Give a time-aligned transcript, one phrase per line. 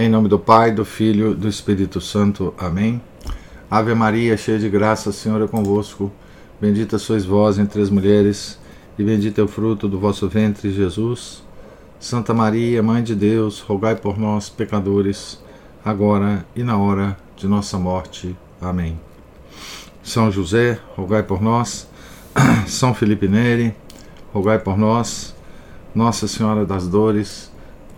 [0.00, 2.54] Em nome do Pai, do Filho do Espírito Santo.
[2.56, 3.02] Amém.
[3.70, 6.10] Ave Maria, cheia de graça, Senhor é convosco.
[6.58, 8.58] Bendita sois vós entre as mulheres,
[8.98, 11.42] e bendito é o fruto do vosso ventre, Jesus.
[11.98, 15.38] Santa Maria, Mãe de Deus, rogai por nós, pecadores,
[15.84, 18.34] agora e na hora de nossa morte.
[18.58, 18.98] Amém.
[20.02, 21.86] São José, rogai por nós.
[22.66, 23.76] São Felipe Neri,
[24.32, 25.36] rogai por nós.
[25.94, 27.49] Nossa Senhora das Dores,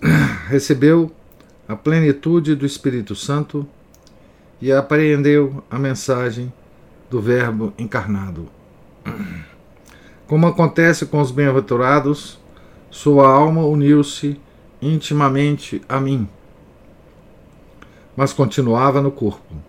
[0.48, 1.12] recebeu
[1.68, 3.68] a plenitude do Espírito Santo
[4.58, 6.50] e apreendeu a mensagem
[7.10, 8.48] do Verbo encarnado.
[10.26, 12.38] Como acontece com os bem-aventurados,
[12.90, 14.40] sua alma uniu-se
[14.80, 16.26] intimamente a mim,
[18.16, 19.65] mas continuava no corpo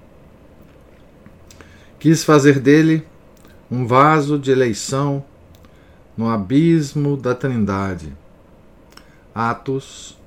[2.08, 3.05] Quis fazer dele
[3.69, 5.25] um vaso de eleição
[6.16, 8.16] no abismo da Trindade.
[9.36, 10.17] Atos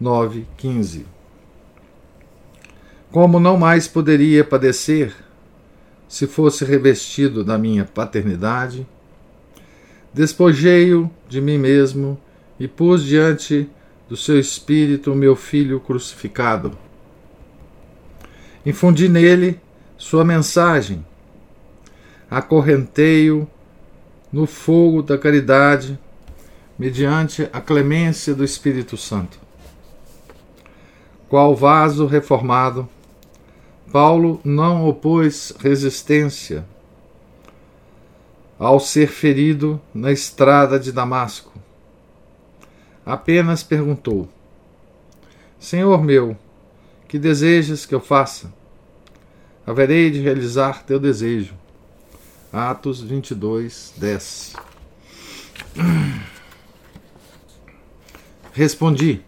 [0.00, 1.04] 9:15.
[3.12, 5.14] Como não mais poderia padecer
[6.08, 8.86] se fosse revestido da minha paternidade,
[10.14, 12.18] despojei-o de mim mesmo
[12.58, 13.68] e pus diante
[14.08, 16.78] do seu espírito o meu filho crucificado.
[18.64, 19.60] Infundi nele
[19.98, 21.04] sua mensagem.
[22.30, 23.48] Acorrentei-o
[24.32, 25.98] no fogo da caridade,
[26.78, 29.38] mediante a clemência do Espírito Santo.
[31.28, 32.88] Qual vaso reformado,
[33.92, 36.64] Paulo não opôs resistência
[38.58, 41.52] ao ser ferido na estrada de Damasco.
[43.04, 44.28] Apenas perguntou:
[45.58, 46.36] Senhor meu,
[47.08, 48.52] que desejas que eu faça?
[49.66, 51.54] haverei de realizar teu desejo.
[52.52, 54.56] Atos 22, 10.
[58.52, 59.22] Respondi,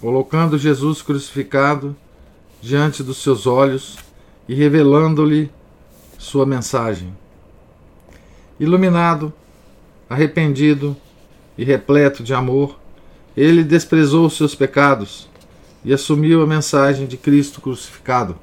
[0.00, 1.96] colocando Jesus crucificado
[2.62, 3.98] diante dos seus olhos
[4.48, 5.50] e revelando-lhe
[6.16, 7.16] sua mensagem.
[8.60, 9.32] Iluminado,
[10.08, 10.96] arrependido
[11.56, 12.78] e repleto de amor,
[13.36, 15.28] ele desprezou seus pecados
[15.84, 18.38] e assumiu a mensagem de Cristo crucificado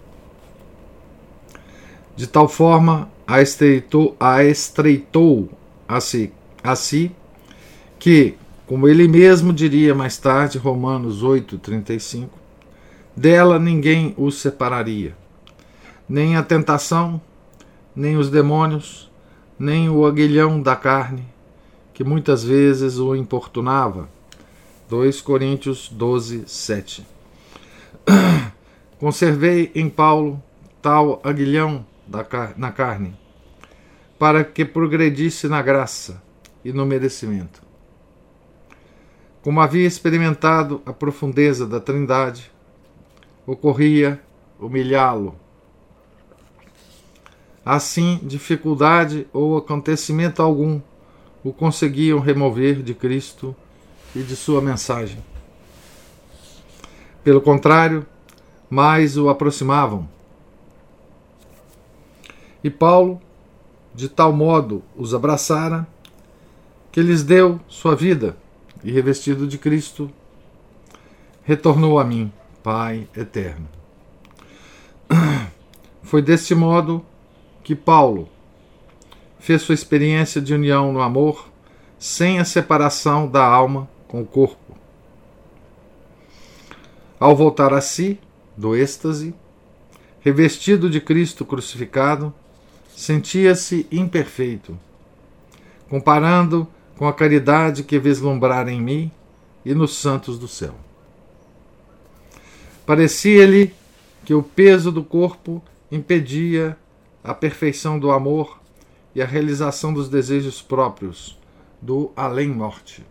[2.16, 5.50] de tal forma a estreitou a, estreitou
[5.88, 6.32] a si,
[6.64, 7.12] a si
[7.98, 8.36] que,
[8.68, 12.30] como ele mesmo diria mais tarde, Romanos 8,35,
[13.16, 15.16] dela ninguém o separaria,
[16.08, 17.20] nem a tentação,
[17.96, 19.10] nem os demônios,
[19.58, 21.26] nem o aguilhão da carne,
[21.94, 24.10] que muitas vezes o importunava.
[24.90, 27.08] 2 Coríntios 12, 7.
[29.00, 30.42] Conservei em Paulo
[30.82, 31.86] tal aguilhão
[32.58, 33.16] na carne,
[34.18, 36.22] para que progredisse na graça
[36.64, 37.62] e no merecimento.
[39.42, 42.52] Como havia experimentado a profundeza da Trindade,
[43.46, 44.20] ocorria
[44.60, 45.36] humilhá-lo.
[47.64, 50.82] Assim, dificuldade ou acontecimento algum
[51.44, 53.56] o conseguiam remover de Cristo
[54.16, 55.24] e de sua mensagem.
[57.24, 58.06] Pelo contrário,
[58.70, 60.15] mais o aproximavam
[62.66, 63.22] e Paulo,
[63.94, 65.88] de tal modo, os abraçara,
[66.92, 68.36] que lhes deu sua vida,
[68.84, 70.10] e revestido de Cristo,
[71.44, 72.34] retornou a mim,
[72.64, 73.70] Pai eterno.
[76.02, 77.06] Foi deste modo
[77.64, 78.28] que Paulo
[79.38, 81.48] fez sua experiência de união no amor,
[82.00, 84.76] sem a separação da alma com o corpo.
[87.20, 88.20] Ao voltar a si,
[88.58, 89.36] do êxtase,
[90.20, 92.34] revestido de Cristo crucificado,
[92.96, 94.78] sentia-se imperfeito.
[95.90, 99.12] Comparando com a caridade que vislumbrara em mim,
[99.66, 100.76] e nos santos do céu.
[102.86, 103.74] Parecia-lhe
[104.24, 105.62] que o peso do corpo
[105.92, 106.78] impedia
[107.24, 108.62] a perfeição do amor
[109.16, 111.40] e a realização dos desejos próprios
[111.82, 113.04] do além-morte.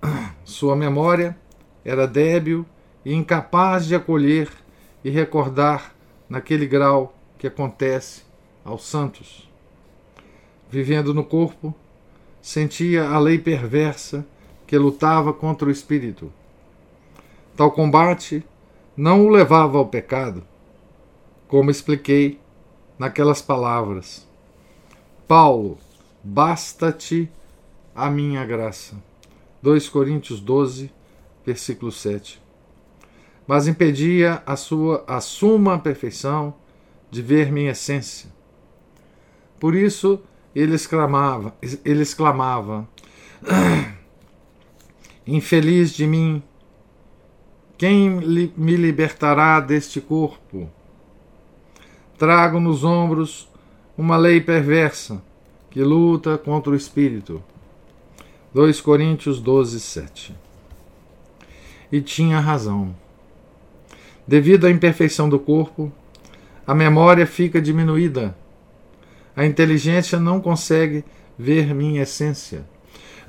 [0.44, 1.36] Sua memória
[1.84, 2.64] era débil
[3.04, 4.48] e incapaz de acolher
[5.04, 5.94] e recordar
[6.28, 8.22] naquele grau que acontece
[8.64, 9.48] aos santos.
[10.70, 11.74] Vivendo no corpo,
[12.40, 14.26] sentia a lei perversa
[14.66, 16.32] que lutava contra o espírito.
[17.56, 18.44] Tal combate
[18.96, 20.42] não o levava ao pecado,
[21.46, 22.40] como expliquei
[22.98, 24.26] naquelas palavras.
[25.28, 25.78] Paulo,
[26.22, 27.30] basta-te
[27.94, 28.96] a minha graça.
[29.62, 30.90] 2 Coríntios 12,
[31.44, 32.40] versículo 7.
[33.46, 36.54] Mas impedia a sua a suma perfeição
[37.10, 38.30] de ver minha essência.
[39.62, 40.18] Por isso
[40.56, 41.54] ele exclamava,
[41.84, 42.88] ele exclamava:
[45.24, 46.42] Infeliz de mim,
[47.78, 48.10] quem
[48.56, 50.68] me libertará deste corpo?
[52.18, 53.48] Trago nos ombros
[53.96, 55.22] uma lei perversa
[55.70, 57.40] que luta contra o espírito.
[58.52, 60.34] 2 Coríntios 12, 7.
[61.92, 62.96] E tinha razão.
[64.26, 65.92] Devido à imperfeição do corpo,
[66.66, 68.41] a memória fica diminuída.
[69.34, 71.04] A inteligência não consegue
[71.38, 72.64] ver minha essência.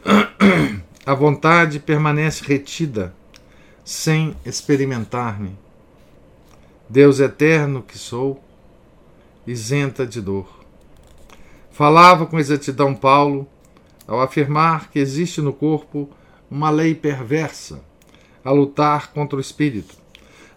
[1.05, 3.13] A vontade permanece retida,
[3.83, 5.57] sem experimentar-me.
[6.89, 8.41] Deus eterno que sou,
[9.45, 10.63] isenta de dor.
[11.71, 13.47] Falava com exatidão Paulo
[14.07, 16.09] ao afirmar que existe no corpo
[16.49, 17.83] uma lei perversa
[18.43, 19.95] a lutar contra o espírito.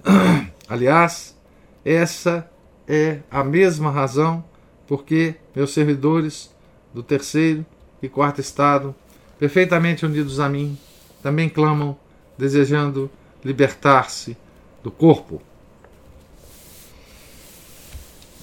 [0.69, 1.37] Aliás,
[1.85, 2.49] essa
[2.87, 4.45] é a mesma razão
[4.87, 6.55] porque meus servidores
[6.95, 7.65] do terceiro
[8.03, 8.95] e quarto estado,
[9.39, 10.79] perfeitamente unidos a mim,
[11.23, 11.97] também clamam,
[12.39, 13.11] desejando
[13.45, 14.37] libertar-se
[14.83, 15.43] do corpo.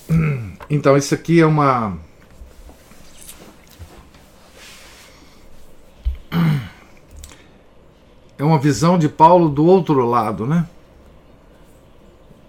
[0.70, 1.98] Então, isso aqui é uma.
[8.36, 10.68] É uma visão de Paulo do outro lado, né?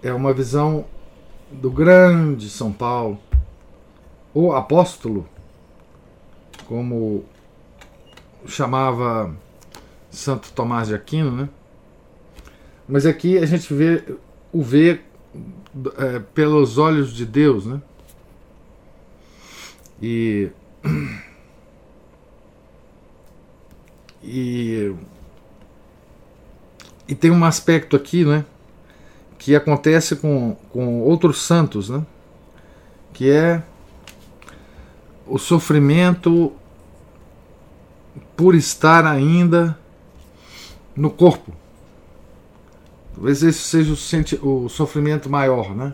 [0.01, 0.85] É uma visão
[1.51, 3.19] do grande São Paulo,
[4.35, 5.27] o apóstolo,
[6.67, 7.25] como
[8.45, 9.35] chamava
[10.11, 11.49] Santo Tomás de Aquino, né?
[12.87, 14.03] Mas aqui a gente vê
[14.53, 15.01] o vê
[15.97, 17.81] é, pelos olhos de Deus, né?
[20.01, 20.51] E
[24.23, 24.93] e
[27.07, 28.45] e tem um aspecto aqui, né?
[29.37, 32.03] que acontece com, com outros santos, né?
[33.13, 33.61] que é
[35.27, 36.51] o sofrimento
[38.35, 39.77] por estar ainda
[40.95, 41.53] no corpo.
[43.13, 43.93] Talvez esse seja
[44.41, 45.93] o, o sofrimento maior, né?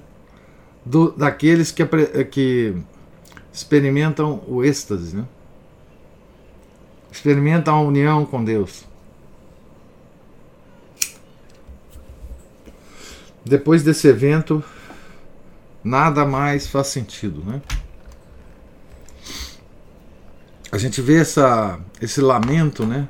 [0.83, 1.85] Do, daqueles que,
[2.31, 2.75] que
[3.53, 5.25] experimentam o êxtase, né?
[7.11, 8.85] experimentam a união com Deus.
[13.43, 14.63] Depois desse evento,
[15.83, 17.61] nada mais faz sentido, né?
[20.71, 23.07] A gente vê essa, esse lamento, né,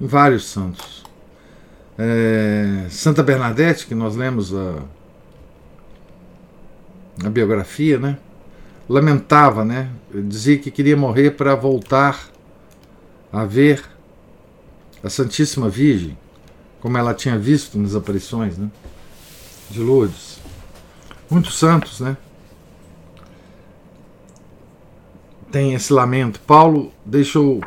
[0.00, 1.04] em vários santos.
[1.98, 4.82] É, Santa Bernadette, que nós lemos a,
[7.24, 8.18] a biografia, né,
[8.88, 12.18] lamentava, né, dizia que queria morrer para voltar
[13.32, 13.84] a ver
[15.04, 16.16] a Santíssima Virgem,
[16.80, 18.70] como ela tinha visto nas aparições, né
[19.70, 20.40] de Lourdes.
[21.30, 22.16] Muitos santos, né?
[25.50, 26.40] Tem esse lamento.
[26.40, 27.60] Paulo deixou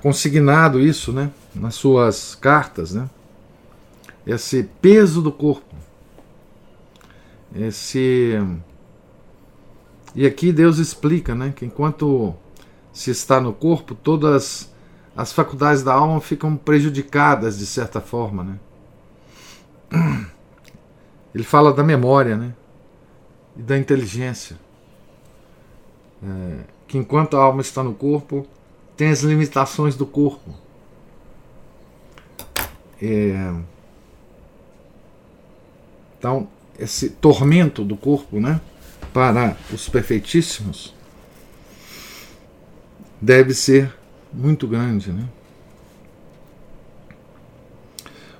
[0.00, 1.30] consignado isso, né?
[1.54, 3.08] Nas suas cartas, né?
[4.26, 5.74] Esse peso do corpo.
[7.54, 8.38] Esse.
[10.14, 11.52] E aqui Deus explica, né?
[11.54, 12.34] Que enquanto
[12.92, 14.72] se está no corpo, todas
[15.16, 18.58] as faculdades da alma ficam prejudicadas de certa forma, né?
[21.34, 22.54] Ele fala da memória né?
[23.56, 24.56] e da inteligência.
[26.22, 28.44] É, que enquanto a alma está no corpo,
[28.96, 30.52] tem as limitações do corpo.
[33.00, 33.54] É,
[36.18, 38.60] então, esse tormento do corpo né,
[39.12, 40.92] para os perfeitíssimos
[43.20, 43.94] deve ser
[44.32, 45.12] muito grande.
[45.12, 45.28] Né?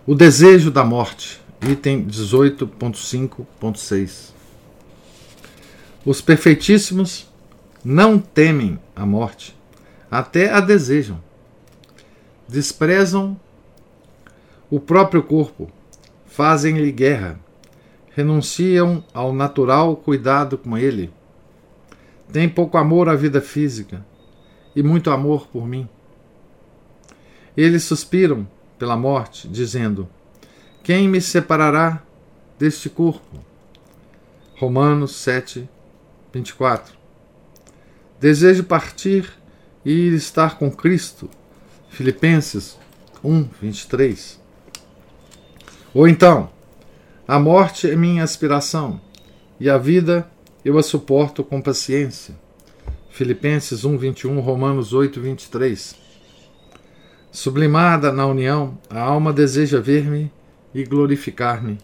[0.06, 4.30] O desejo da morte item 18.5.6.
[6.04, 7.26] Os perfeitíssimos
[7.84, 9.56] não temem a morte,
[10.10, 11.22] até a desejam.
[12.48, 13.38] Desprezam
[14.70, 15.70] o próprio corpo,
[16.26, 17.38] fazem-lhe guerra,
[18.14, 21.12] renunciam ao natural cuidado com ele,
[22.32, 24.04] têm pouco amor à vida física
[24.74, 25.88] e muito amor por mim.
[27.56, 28.46] Eles suspiram
[28.78, 30.08] pela morte, dizendo:
[30.82, 32.02] Quem me separará
[32.58, 33.38] deste corpo?
[34.56, 35.68] Romanos 7,
[36.32, 36.97] 24.
[38.20, 39.30] Desejo partir
[39.84, 41.30] e ir estar com Cristo.
[41.88, 42.76] Filipenses
[43.22, 44.40] 1, 23.
[45.94, 46.50] Ou então,
[47.26, 49.00] a morte é minha aspiração
[49.60, 50.28] e a vida
[50.64, 52.34] eu a suporto com paciência.
[53.10, 55.94] Filipenses 1, 21, Romanos 8, 23.
[57.30, 60.32] Sublimada na união, a alma deseja ver-me
[60.74, 61.78] e glorificar-me.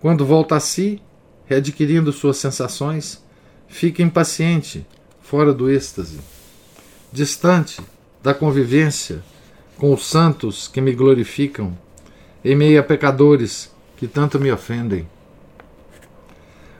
[0.00, 1.00] Quando volta a si,
[1.46, 3.24] readquirindo suas sensações,
[3.68, 4.86] fica impaciente,
[5.28, 6.20] fora do êxtase,
[7.12, 7.80] distante
[8.22, 9.24] da convivência
[9.76, 11.76] com os santos que me glorificam,
[12.44, 15.08] em meio a pecadores que tanto me ofendem.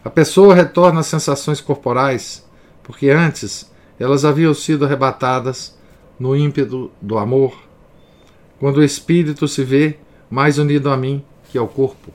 [0.04, 2.46] A pessoa retorna às sensações corporais,
[2.84, 5.76] porque antes elas haviam sido arrebatadas
[6.16, 7.52] no ímpeto do amor,
[8.60, 9.98] quando o espírito se vê
[10.30, 12.12] mais unido a mim que ao corpo.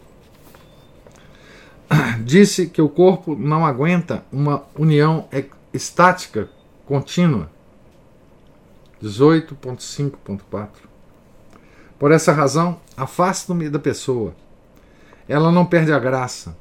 [2.23, 5.27] Disse que o corpo não aguenta uma união
[5.73, 6.49] estática
[6.85, 7.49] contínua
[9.01, 10.69] 18.5.4.
[11.97, 14.35] Por essa razão, afasto-me da pessoa.
[15.27, 16.57] Ela não perde a graça.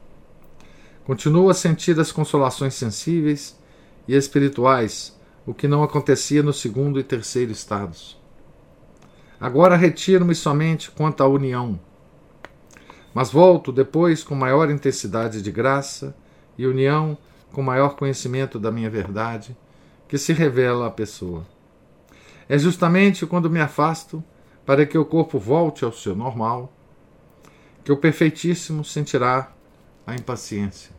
[1.04, 3.58] Continua a sentir as consolações sensíveis
[4.06, 8.18] e espirituais, o que não acontecia no segundo e terceiro estados.
[9.40, 11.80] Agora retiro-me somente quanto à união,
[13.12, 16.14] mas volto depois com maior intensidade de graça
[16.56, 17.16] e união
[17.52, 19.56] com maior conhecimento da minha verdade,
[20.08, 21.46] que se revela à pessoa.
[22.48, 24.22] É justamente quando me afasto
[24.66, 26.72] para que o corpo volte ao seu normal
[27.84, 29.52] que o perfeitíssimo sentirá
[30.06, 30.90] a impaciência.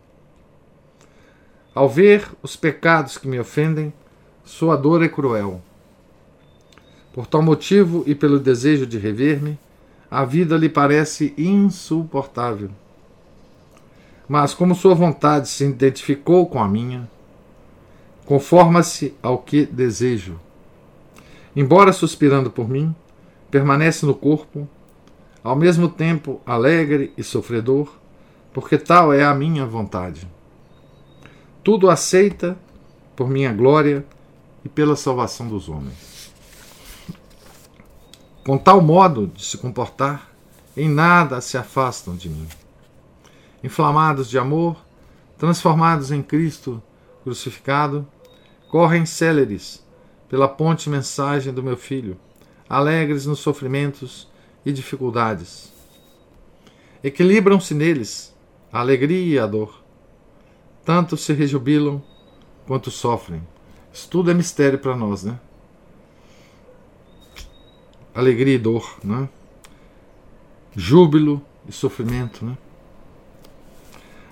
[1.74, 3.94] Ao ver os pecados que me ofendem,
[4.44, 5.62] sua dor é cruel.
[7.14, 9.60] Por tal motivo e pelo desejo de rever-me,
[10.10, 12.72] a vida lhe parece insuportável.
[14.32, 17.06] Mas, como sua vontade se identificou com a minha,
[18.26, 20.40] conforma-se ao que desejo
[21.54, 22.96] embora suspirando por mim,
[23.50, 24.66] permanece no corpo,
[25.44, 27.94] ao mesmo tempo alegre e sofredor,
[28.54, 30.26] porque tal é a minha vontade.
[31.62, 32.58] Tudo aceita
[33.18, 34.06] por minha glória
[34.64, 36.32] e pela salvação dos homens.
[38.46, 40.32] Com tal modo de se comportar,
[40.76, 42.48] em nada se afastam de mim.
[43.64, 44.78] Inflamados de amor,
[45.38, 46.82] transformados em Cristo
[47.24, 48.08] crucificado,
[48.70, 49.86] correm céleres
[50.30, 52.18] pela ponte mensagem do meu filho,
[52.70, 54.28] alegres nos sofrimentos
[54.66, 55.72] e dificuldades.
[57.04, 58.34] Equilibram-se neles
[58.72, 59.84] a alegria e a dor.
[60.86, 62.02] Tanto se rejubilam
[62.66, 63.46] quanto sofrem.
[63.92, 65.40] Isso tudo é mistério para nós, né?
[68.14, 69.28] Alegria e dor, né?
[70.76, 72.58] Júbilo e sofrimento, né?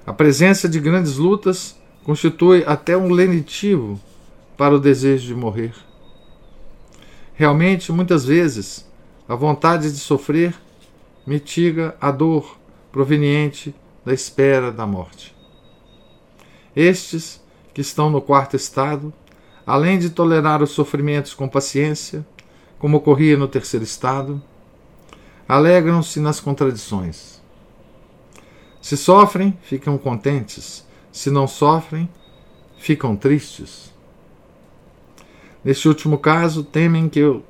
[0.05, 3.99] A presença de grandes lutas constitui até um lenitivo
[4.57, 5.73] para o desejo de morrer.
[7.33, 8.85] Realmente, muitas vezes,
[9.27, 10.55] a vontade de sofrer
[11.25, 12.57] mitiga a dor
[12.91, 15.35] proveniente da espera da morte.
[16.75, 17.41] Estes,
[17.73, 19.13] que estão no quarto estado,
[19.65, 22.25] além de tolerar os sofrimentos com paciência,
[22.79, 24.41] como ocorria no terceiro estado,
[25.47, 27.38] alegram-se nas contradições.
[28.81, 32.09] Se sofrem, ficam contentes, se não sofrem,
[32.77, 33.93] ficam tristes.
[35.63, 37.43] Neste último caso, temem que eu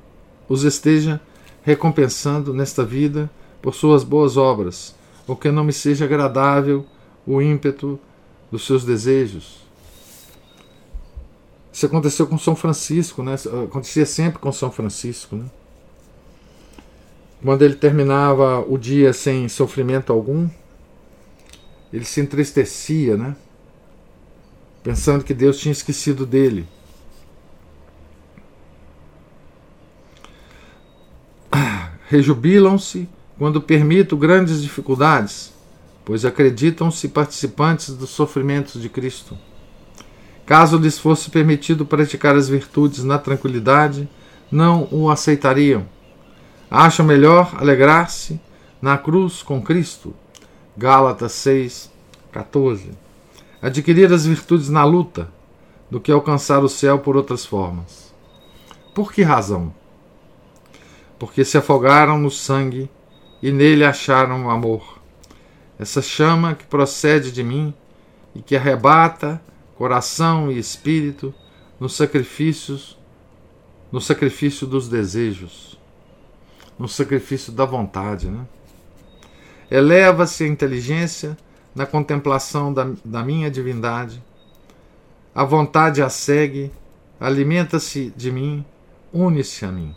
[0.48, 1.20] os esteja
[1.62, 3.30] recompensando nesta vida
[3.62, 4.96] por suas boas obras,
[5.26, 6.84] ou que não me seja agradável
[7.26, 8.00] o ímpeto
[8.50, 9.60] dos seus desejos.
[11.72, 13.36] Isso aconteceu com São Francisco, né?
[13.64, 15.36] acontecia sempre com São Francisco.
[15.36, 15.44] Né?
[17.42, 20.48] Quando ele terminava o dia sem sofrimento algum,
[21.92, 23.36] ele se entristecia, né?
[24.82, 26.66] pensando que Deus tinha esquecido dele.
[32.10, 35.52] rejubilam-se quando permito grandes dificuldades,
[36.04, 39.38] pois acreditam-se participantes dos sofrimentos de Cristo.
[40.44, 44.08] Caso lhes fosse permitido praticar as virtudes na tranquilidade,
[44.50, 45.86] não o aceitariam.
[46.68, 48.40] Acham melhor alegrar-se
[48.82, 50.12] na cruz com Cristo.
[50.76, 51.90] Gálatas 6,
[52.32, 52.90] 14.
[53.60, 55.28] Adquirir as virtudes na luta,
[55.90, 58.14] do que alcançar o céu por outras formas.
[58.94, 59.72] Por que razão?
[61.20, 62.90] porque se afogaram no sangue
[63.42, 64.98] e nele acharam o amor.
[65.78, 67.74] Essa chama que procede de mim
[68.34, 69.40] e que arrebata
[69.76, 71.34] coração e espírito
[71.78, 72.98] nos sacrifícios,
[73.92, 75.78] no sacrifício dos desejos,
[76.78, 78.30] no sacrifício da vontade.
[78.30, 78.46] Né?
[79.70, 81.36] Eleva-se a inteligência
[81.74, 84.22] na contemplação da, da minha divindade,
[85.34, 86.72] a vontade a segue,
[87.20, 88.64] alimenta-se de mim,
[89.12, 89.94] une-se a mim.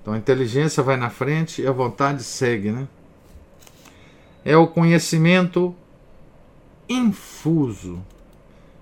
[0.00, 2.88] Então a inteligência vai na frente e a vontade segue, né?
[4.44, 5.72] É o conhecimento
[6.88, 8.02] infuso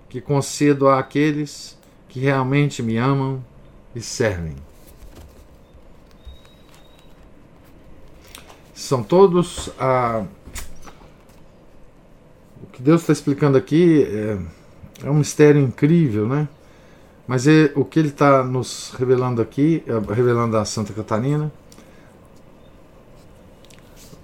[0.09, 1.77] que concedo àqueles
[2.09, 3.43] que realmente me amam
[3.95, 4.55] e servem.
[8.81, 10.25] São todos a.
[12.63, 14.39] O que Deus está explicando aqui é,
[15.05, 16.49] é, um mistério incrível, né?
[17.27, 21.51] Mas é, o que ele está nos revelando aqui, é, revelando a Santa Catarina,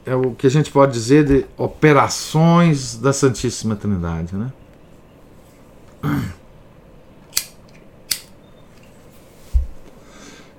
[0.04, 4.52] é o que a gente pode dizer de operações da Santíssima Trindade, né?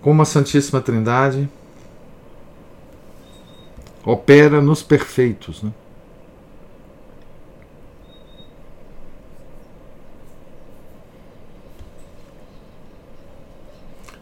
[0.01, 1.51] Como a Santíssima Trindade
[4.09, 5.63] opera nos perfeitos.
[5.63, 5.71] Né?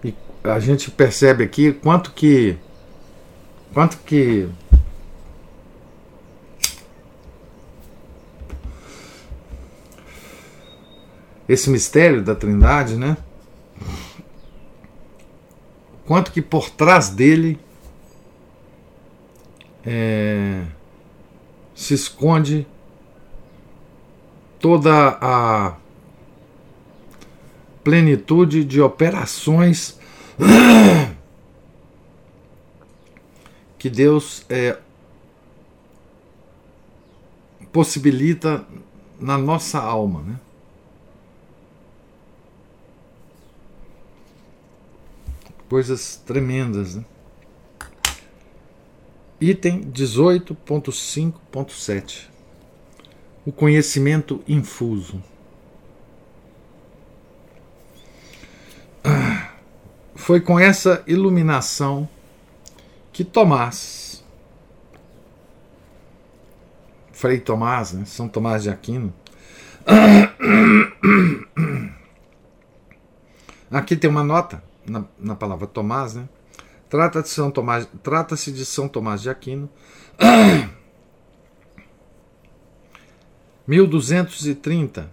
[0.02, 2.58] E a gente percebe aqui quanto que
[3.72, 4.48] quanto que
[11.48, 13.16] esse mistério da Trindade, né?
[16.04, 17.60] Quanto que por trás dele
[19.86, 20.64] é,
[21.74, 22.66] se esconde
[24.58, 25.76] toda a
[27.84, 29.98] plenitude de operações
[33.78, 34.76] que Deus é,
[37.72, 38.66] possibilita
[39.20, 40.40] na nossa alma, né?
[45.68, 46.96] coisas tremendas.
[46.96, 47.04] Né?
[49.40, 52.28] Item 18.5.7
[53.44, 55.22] O conhecimento infuso.
[60.14, 62.08] Foi com essa iluminação
[63.12, 64.24] que Tomás,
[67.12, 68.06] Frei Tomás, né?
[68.06, 69.12] São Tomás de Aquino,
[73.70, 76.26] aqui tem uma nota na, na palavra Tomás, né?
[76.88, 79.68] Trata de São Tomás, trata-se de São Tomás de Aquino.
[83.66, 85.10] 1230,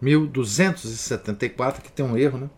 [0.00, 2.50] 1274, que tem um erro, né?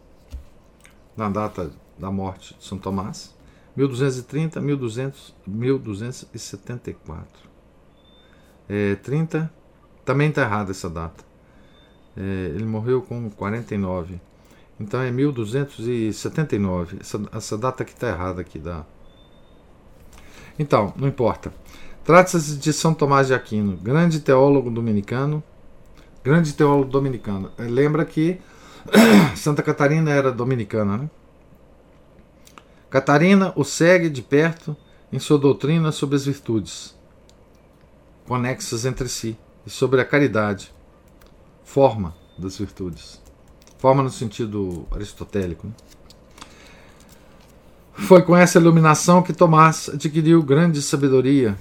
[1.15, 3.35] Na data da morte de São Tomás.
[3.77, 7.29] 1230, 1200, 1274.
[8.69, 9.53] É, 30,
[10.05, 11.25] também está errada essa data.
[12.17, 12.21] É,
[12.55, 14.21] ele morreu com 49.
[14.79, 16.99] Então é 1279.
[17.01, 18.59] Essa, essa data aqui está errada aqui.
[18.59, 18.85] Da...
[20.59, 21.53] Então, não importa.
[22.05, 25.43] Trata-se de São Tomás de Aquino, grande teólogo dominicano.
[26.23, 27.51] Grande teólogo dominicano.
[27.59, 28.39] Eh, lembra que
[29.37, 31.11] Santa Catarina era dominicana, né?
[32.91, 34.77] Catarina o segue de perto
[35.13, 36.97] em sua doutrina sobre as virtudes,
[38.27, 40.73] conexas entre si, e sobre a caridade,
[41.65, 43.24] forma das virtudes.
[43.85, 45.67] Forma no sentido aristotélico.
[45.67, 45.75] Né?
[47.93, 51.55] Foi com essa iluminação que Tomás adquiriu grande sabedoria.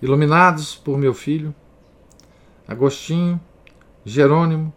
[0.00, 1.52] Iluminados por meu filho,
[2.68, 3.40] Agostinho,
[4.04, 4.72] Jerônimo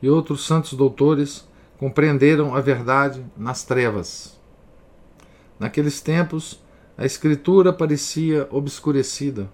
[0.00, 1.44] e outros santos doutores
[1.78, 4.38] compreenderam a verdade nas trevas.
[5.58, 6.62] Naqueles tempos,
[6.96, 9.50] a escritura parecia obscurecida,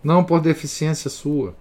[0.00, 1.56] não por deficiência sua,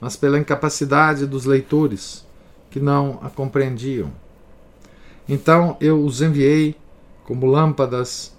[0.00, 2.24] mas pela incapacidade dos leitores
[2.72, 4.10] que não a compreendiam.
[5.28, 6.74] Então eu os enviei
[7.24, 8.32] como lâmpadas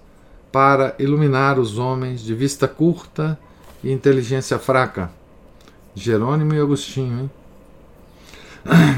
[0.52, 3.38] para iluminar os homens de vista curta
[3.82, 5.10] e inteligência fraca.
[5.94, 7.20] Jerônimo e Agostinho.
[7.20, 7.30] Hein?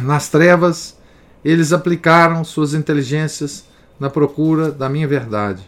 [0.03, 0.97] Nas trevas,
[1.45, 3.65] eles aplicaram suas inteligências
[4.01, 5.63] na procura da minha verdade.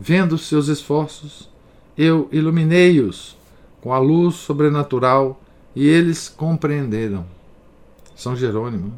[0.00, 1.48] Vendo seus esforços,
[1.96, 3.36] eu iluminei-os
[3.80, 5.40] com a luz sobrenatural
[5.76, 7.26] e eles compreenderam.
[8.14, 8.92] São Jerônimo.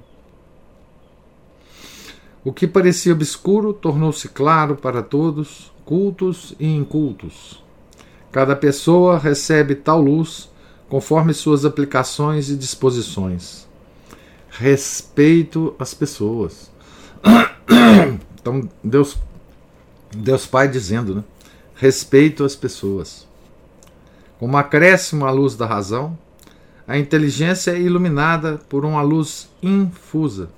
[2.45, 7.63] O que parecia obscuro tornou-se claro para todos, cultos e incultos.
[8.31, 10.49] Cada pessoa recebe tal luz
[10.89, 13.67] conforme suas aplicações e disposições.
[14.49, 16.71] Respeito às pessoas.
[18.47, 19.17] Então, Deus,
[20.17, 21.25] Deus Pai dizendo, né?
[21.75, 23.27] respeito às pessoas.
[24.39, 26.17] Como acréscimo à luz da razão,
[26.87, 30.49] a inteligência é iluminada por uma luz infusa,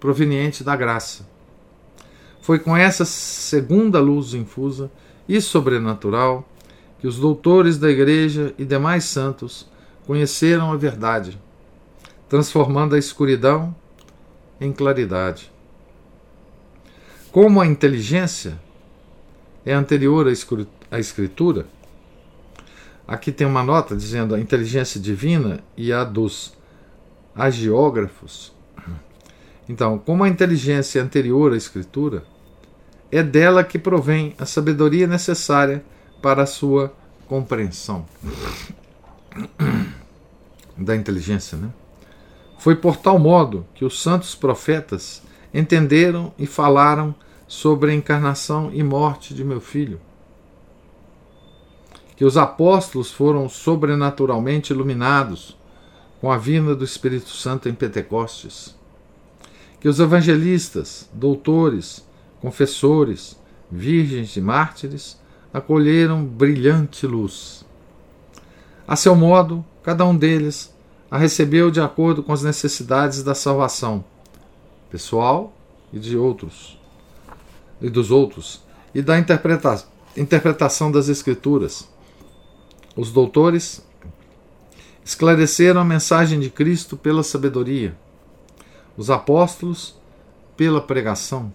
[0.00, 1.26] proveniente da graça.
[2.40, 4.90] Foi com essa segunda luz infusa
[5.28, 6.48] e sobrenatural
[6.98, 9.68] que os doutores da Igreja e demais santos
[10.06, 11.38] conheceram a verdade,
[12.28, 13.74] transformando a escuridão
[14.58, 15.52] em claridade.
[17.30, 18.58] Como a inteligência
[19.66, 20.26] é anterior
[20.90, 21.66] à Escritura,
[23.08, 26.52] aqui tem uma nota dizendo a inteligência divina e a dos
[27.34, 28.52] agiógrafos.
[29.66, 32.22] Então, como a inteligência anterior à Escritura,
[33.10, 35.82] é dela que provém a sabedoria necessária
[36.20, 36.92] para a sua
[37.26, 38.04] compreensão
[40.76, 41.70] da inteligência, né?
[42.58, 45.22] Foi por tal modo que os santos profetas
[45.54, 47.14] entenderam e falaram
[47.46, 50.00] sobre a encarnação e morte de meu filho.
[52.18, 55.56] Que os apóstolos foram sobrenaturalmente iluminados
[56.20, 58.76] com a vinda do Espírito Santo em Pentecostes.
[59.80, 62.04] Que os evangelistas, doutores,
[62.40, 63.38] confessores,
[63.70, 65.16] virgens e mártires
[65.54, 67.64] acolheram brilhante luz.
[68.84, 70.74] A seu modo, cada um deles
[71.08, 74.04] a recebeu de acordo com as necessidades da salvação
[74.90, 75.54] pessoal
[75.92, 76.76] e de outros
[77.80, 78.60] e dos outros
[78.92, 79.84] e da interpreta
[80.16, 81.88] interpretação das escrituras.
[82.98, 83.80] Os doutores
[85.04, 87.96] esclareceram a mensagem de Cristo pela sabedoria,
[88.96, 89.94] os apóstolos
[90.56, 91.54] pela pregação,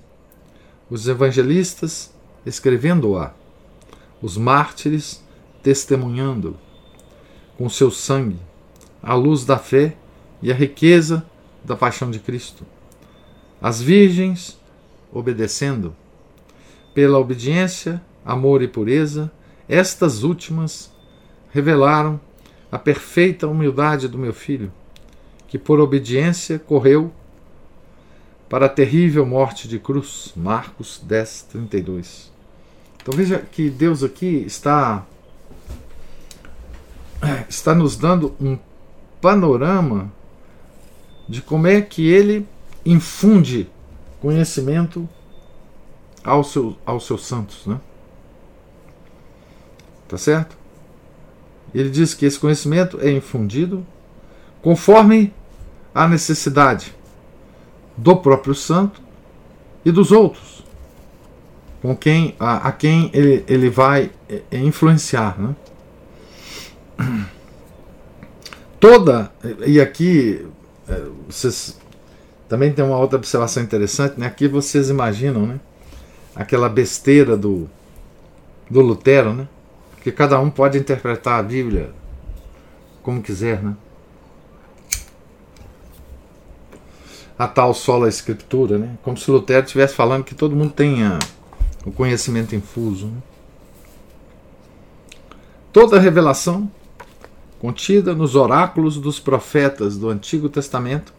[0.90, 2.14] os evangelistas
[2.46, 3.34] escrevendo-a,
[4.22, 5.22] os mártires
[5.62, 6.56] testemunhando
[7.58, 8.40] com seu sangue
[9.02, 9.98] a luz da fé
[10.42, 11.26] e a riqueza
[11.62, 12.66] da paixão de Cristo.
[13.62, 14.58] As virgens
[15.12, 15.94] obedecendo.
[16.94, 19.30] Pela obediência, amor e pureza,
[19.68, 20.93] estas últimas
[21.54, 22.20] revelaram
[22.72, 24.72] a perfeita humildade do meu filho,
[25.48, 27.14] que por obediência correu
[28.50, 30.34] para a terrível morte de cruz.
[30.36, 32.32] Marcos 10, 32.
[33.00, 35.06] Então veja que Deus aqui está
[37.48, 38.58] está nos dando um
[39.22, 40.12] panorama
[41.30, 42.46] de como é que ele
[42.84, 43.70] infunde
[44.20, 45.08] conhecimento
[46.24, 47.66] aos seus, aos seus santos.
[47.68, 47.80] Né?
[50.08, 50.63] Tá certo?
[51.74, 53.86] Ele diz que esse conhecimento é infundido
[54.62, 55.34] conforme
[55.94, 56.94] a necessidade
[57.98, 59.02] do próprio santo
[59.86, 60.64] e dos outros,
[61.82, 65.40] com quem a, a quem ele, ele vai é, é influenciar.
[65.40, 65.56] Né?
[68.84, 69.32] toda.
[69.66, 70.46] E aqui
[70.90, 71.80] é, vocês
[72.50, 74.28] também tem uma outra observação interessante, né?
[74.28, 75.60] Aqui vocês imaginam, né?
[76.36, 77.70] Aquela besteira do,
[78.70, 79.48] do Lutero, né?
[80.04, 81.92] Que cada um pode interpretar a Bíblia
[83.02, 83.76] como quiser, né?
[87.38, 88.98] A tal sola escritura, né?
[89.02, 91.18] Como se Lutero estivesse falando que todo mundo tenha
[91.86, 93.08] o conhecimento infuso.
[93.08, 93.18] Né?
[95.72, 96.70] Toda revelação
[97.60, 101.14] contida nos oráculos dos profetas do Antigo Testamento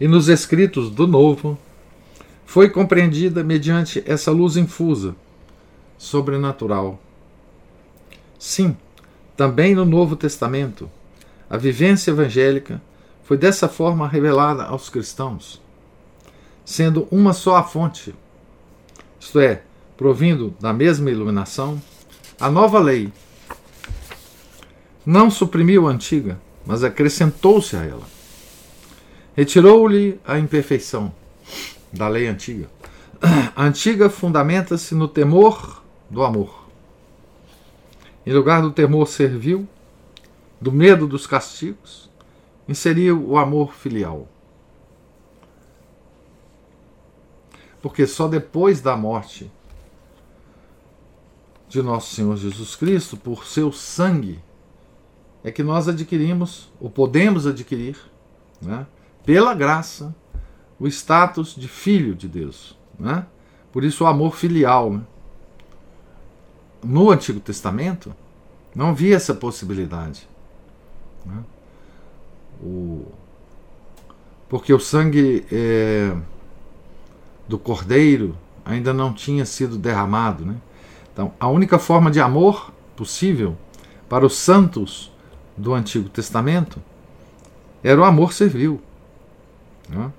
[0.00, 1.56] e nos escritos do Novo,
[2.44, 5.14] foi compreendida mediante essa luz infusa,
[5.96, 7.00] sobrenatural.
[8.38, 8.76] Sim,
[9.36, 10.90] também no Novo Testamento,
[11.48, 12.80] a vivência evangélica
[13.24, 15.60] foi dessa forma revelada aos cristãos,
[16.64, 18.14] sendo uma só a fonte,
[19.18, 19.62] isto é,
[19.96, 21.80] provindo da mesma iluminação,
[22.40, 23.12] a nova lei
[25.04, 28.04] não suprimiu a antiga, mas acrescentou-se a ela.
[29.36, 31.12] Retirou-lhe a imperfeição
[31.92, 32.68] da lei antiga.
[33.54, 36.65] A antiga fundamenta-se no temor do amor.
[38.26, 39.68] Em lugar do temor servil,
[40.60, 42.10] do medo dos castigos,
[42.68, 44.26] inseriu o amor filial.
[47.80, 49.50] Porque só depois da morte
[51.68, 54.40] de nosso Senhor Jesus Cristo, por seu sangue,
[55.44, 57.96] é que nós adquirimos, ou podemos adquirir,
[58.60, 58.86] né,
[59.24, 60.14] pela graça,
[60.80, 62.76] o status de filho de Deus.
[62.98, 63.24] Né?
[63.72, 64.92] Por isso o amor filial.
[64.92, 65.02] Né?
[66.86, 68.14] No Antigo Testamento,
[68.72, 70.28] não havia essa possibilidade.
[71.24, 71.42] Né?
[72.62, 73.06] O...
[74.48, 76.14] Porque o sangue é...
[77.48, 80.46] do cordeiro ainda não tinha sido derramado.
[80.46, 80.54] Né?
[81.12, 83.56] Então, a única forma de amor possível
[84.08, 85.12] para os santos
[85.56, 86.80] do Antigo Testamento
[87.82, 88.80] era o amor servil.
[89.88, 90.12] Né?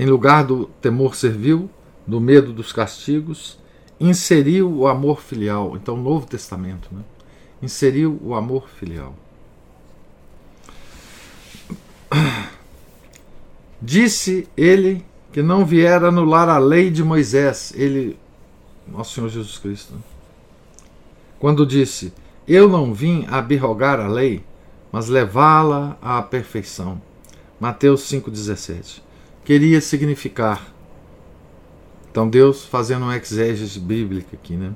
[0.00, 1.68] Em lugar do temor servil,
[2.06, 3.58] do medo dos castigos,
[4.00, 5.76] inseriu o amor filial.
[5.76, 7.02] Então, o Novo Testamento, né?
[7.60, 9.14] inseriu o amor filial.
[13.82, 18.18] Disse ele que não viera anular a lei de Moisés, ele,
[18.88, 20.00] nosso Senhor Jesus Cristo, né?
[21.38, 22.14] quando disse:
[22.48, 24.42] Eu não vim abrogar a lei,
[24.90, 27.02] mas levá-la à perfeição.
[27.60, 29.09] Mateus 5,17.
[29.50, 30.64] Queria significar.
[32.08, 34.72] Então, Deus fazendo um exégese bíblica aqui, né?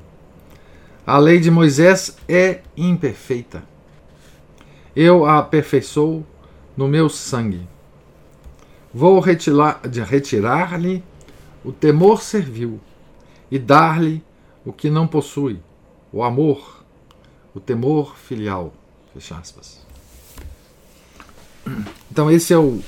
[1.07, 3.63] A lei de Moisés é imperfeita.
[4.97, 6.27] Eu a aperfeiçoo
[6.77, 7.69] no meu sangue.
[8.93, 11.05] Vou retirar-lhe
[11.65, 12.81] o temor servil
[13.53, 14.25] e dar-lhe
[14.65, 15.61] o que não possui,
[16.13, 16.85] o amor,
[17.55, 18.75] o temor filial.
[19.13, 19.87] Fecha aspas.
[22.11, 22.83] Então esse é o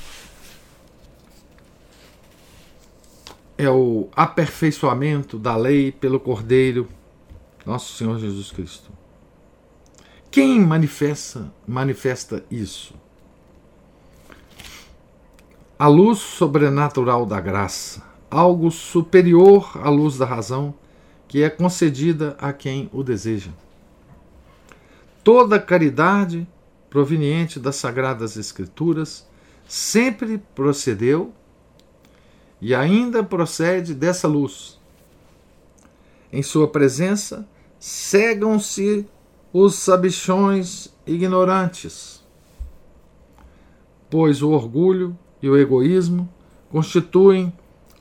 [3.57, 6.87] é o aperfeiçoamento da lei pelo Cordeiro,
[7.65, 8.91] nosso Senhor Jesus Cristo.
[10.29, 12.93] Quem manifesta manifesta isso?
[15.79, 20.73] A luz sobrenatural da graça, algo superior à luz da razão,
[21.27, 23.51] que é concedida a quem o deseja.
[25.23, 26.47] Toda caridade
[26.89, 29.27] proveniente das Sagradas Escrituras
[29.67, 31.33] sempre procedeu
[32.61, 34.79] e ainda procede dessa luz.
[36.31, 37.47] Em sua presença,
[37.79, 39.07] cegam-se
[39.53, 42.23] os sabichões ignorantes,
[44.09, 46.27] pois o orgulho e o egoísmo
[46.69, 47.53] constituem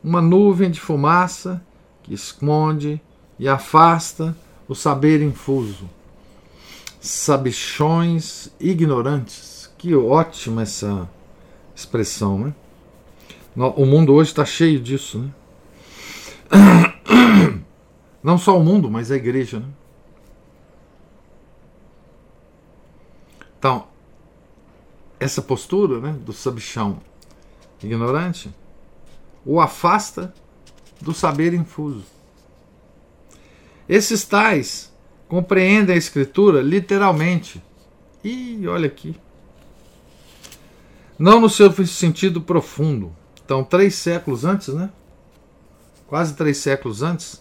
[0.02, 1.64] uma nuvem de fumaça
[2.02, 3.00] que esconde
[3.38, 4.36] e afasta
[4.68, 5.88] o saber infuso.
[7.00, 9.70] Sabichões ignorantes.
[9.78, 11.08] Que ótima essa
[11.74, 12.54] expressão, né?
[13.56, 15.30] O mundo hoje está cheio disso, né?
[18.22, 19.66] Não só o mundo, mas a igreja, né?
[23.58, 23.88] Então,
[25.18, 27.00] essa postura né, do sabichão
[27.82, 28.54] ignorante,
[29.44, 30.34] o afasta
[31.00, 32.04] do saber infuso.
[33.88, 34.92] Esses tais
[35.28, 37.62] compreendem a Escritura literalmente.
[38.22, 39.16] E olha aqui.
[41.18, 43.14] Não no seu sentido profundo.
[43.46, 44.90] Então, três séculos antes, né?
[46.08, 47.40] Quase três séculos antes,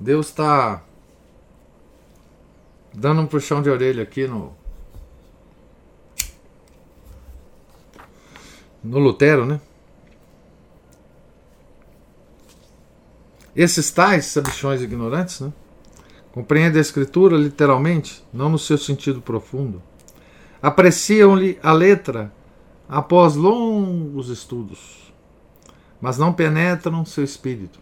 [0.00, 0.82] Deus está
[2.94, 4.56] dando um puxão de orelha aqui no.
[8.82, 9.60] No Lutero, né?
[13.54, 15.52] Esses tais sabichões ignorantes, né?
[16.32, 19.82] Compreendem a Escritura literalmente, não no seu sentido profundo.
[20.62, 22.32] Apreciam-lhe a letra
[22.88, 25.05] após longos estudos,
[26.00, 27.80] mas não penetram seu espírito.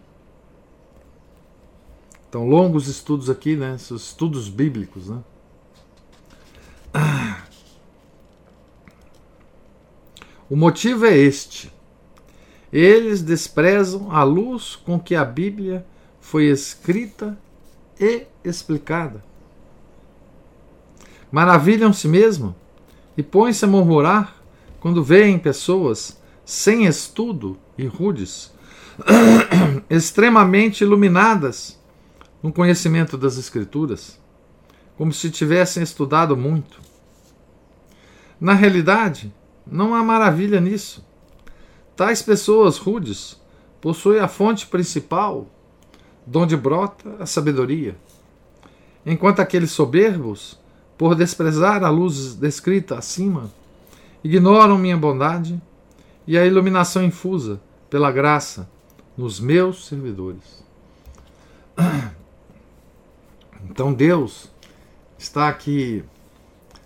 [2.27, 3.75] Então, longos estudos aqui, né?
[3.75, 5.19] Estudos bíblicos, né?
[10.47, 11.73] O motivo é este.
[12.71, 15.83] Eles desprezam a luz com que a Bíblia
[16.19, 17.35] foi escrita
[17.99, 19.23] e explicada.
[21.31, 22.55] Maravilham-se mesmo
[23.17, 24.35] e põem-se a murmurar
[24.79, 28.53] quando veem pessoas sem estudo e rudes,
[29.89, 31.77] extremamente iluminadas
[32.41, 34.21] no conhecimento das Escrituras,
[34.95, 36.79] como se tivessem estudado muito.
[38.39, 39.33] Na realidade,
[39.65, 41.03] não há maravilha nisso.
[41.95, 43.41] Tais pessoas rudes
[43.81, 45.47] possuem a fonte principal,
[46.25, 47.97] de onde brota a sabedoria,
[49.05, 50.59] enquanto aqueles soberbos,
[50.97, 53.51] por desprezar a luz descrita acima,
[54.23, 55.61] ignoram minha bondade
[56.27, 58.69] e a iluminação infusa pela graça
[59.17, 60.63] nos meus servidores.
[63.67, 64.51] Então Deus
[65.17, 66.03] está aqui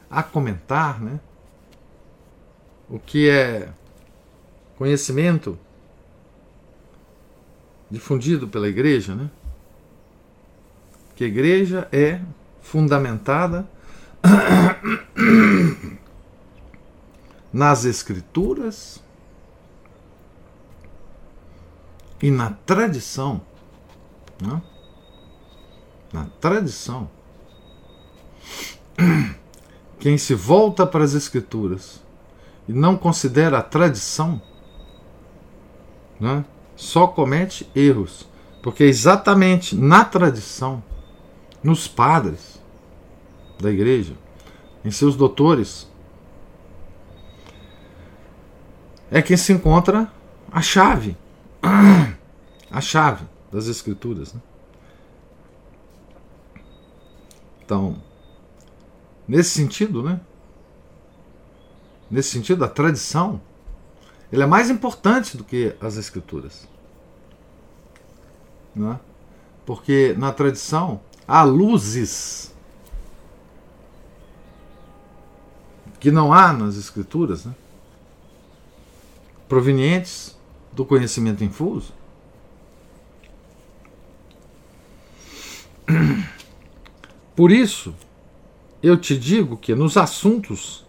[0.09, 1.19] a comentar, né?
[2.89, 3.69] O que é
[4.77, 5.59] conhecimento
[7.91, 9.29] difundido pela igreja, né?
[11.15, 12.21] Que a igreja é
[12.61, 13.69] fundamentada
[17.51, 19.03] nas escrituras
[22.21, 23.41] e na tradição,
[24.41, 24.61] né?
[26.11, 27.09] na tradição.
[29.99, 32.01] Quem se volta para as escrituras
[32.67, 34.41] e não considera a tradição
[36.19, 36.43] né,
[36.75, 38.27] só comete erros.
[38.61, 40.83] Porque é exatamente na tradição,
[41.63, 42.61] nos padres
[43.59, 44.13] da igreja,
[44.83, 45.89] em seus doutores,
[49.09, 50.11] é que se encontra
[50.51, 51.17] a chave
[52.71, 54.33] a chave das Escrituras.
[54.33, 54.41] Né?
[57.63, 58.01] Então,
[59.27, 60.19] nesse sentido, né?
[62.09, 63.39] Nesse sentido, a tradição
[64.31, 66.67] ele é mais importante do que as Escrituras.
[68.75, 68.99] Né?
[69.65, 72.53] Porque na tradição há luzes
[75.99, 77.53] que não há nas Escrituras, né?
[79.47, 80.38] provenientes
[80.71, 81.93] do conhecimento infuso.
[87.35, 87.95] Por isso,
[88.81, 90.85] eu te digo que nos assuntos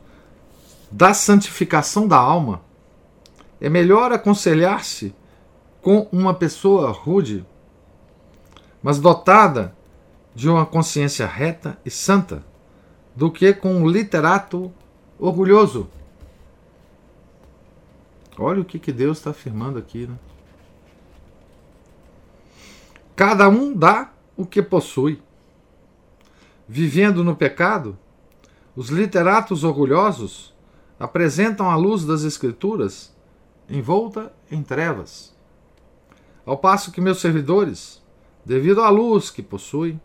[0.90, 2.62] da santificação da alma,
[3.60, 5.14] é melhor aconselhar-se
[5.80, 7.46] com uma pessoa rude,
[8.82, 9.76] mas dotada
[10.34, 12.44] de uma consciência reta e santa,
[13.14, 14.72] do que com um literato
[15.18, 15.88] orgulhoso.
[18.42, 20.07] Olha o que, que Deus está afirmando aqui.
[20.07, 20.18] Né?
[23.14, 25.20] Cada um dá o que possui.
[26.66, 27.98] Vivendo no pecado,
[28.74, 30.55] os literatos orgulhosos
[30.98, 33.14] apresentam a luz das Escrituras
[33.68, 35.37] envolta em trevas.
[36.46, 38.03] Ao passo que meus servidores,
[38.42, 40.00] devido à luz que possuem,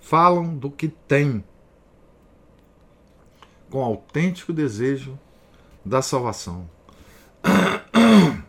[0.00, 1.44] falam do que têm,
[3.68, 5.18] com autêntico desejo
[5.84, 6.77] da salvação.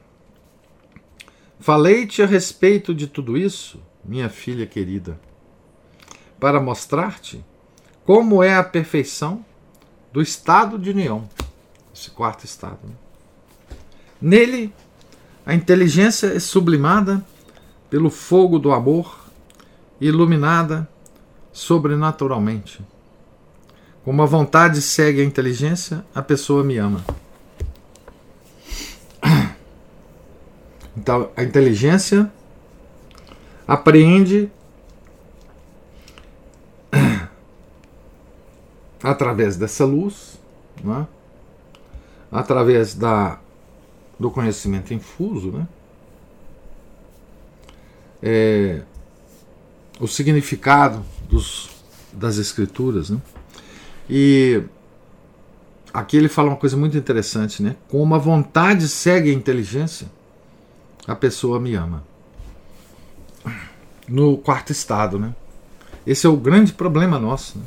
[1.59, 5.19] Falei-te a respeito de tudo isso, minha filha querida,
[6.39, 7.43] para mostrar-te
[8.05, 9.45] como é a perfeição
[10.11, 11.29] do estado de união,
[11.93, 12.79] esse quarto estado.
[12.83, 12.93] Né?
[14.21, 14.73] Nele,
[15.45, 17.23] a inteligência é sublimada
[17.89, 19.25] pelo fogo do amor,
[19.99, 20.87] iluminada
[21.51, 22.81] sobrenaturalmente.
[24.03, 27.03] Como a vontade segue a inteligência, a pessoa me ama.
[30.99, 32.29] Então, a inteligência
[33.65, 34.51] apreende
[39.01, 40.37] através dessa luz,
[40.85, 41.05] é?
[42.29, 43.39] através da,
[44.19, 45.67] do conhecimento infuso, né?
[48.21, 48.81] É,
[50.01, 51.69] o significado dos,
[52.11, 53.21] das escrituras, né?
[54.09, 54.63] E
[55.93, 57.77] aqui ele fala uma coisa muito interessante, né?
[57.87, 60.18] Como a vontade segue a inteligência,
[61.09, 62.03] a pessoa me ama.
[64.07, 65.33] No quarto estado, né?
[66.05, 67.65] Esse é o grande problema nosso, né?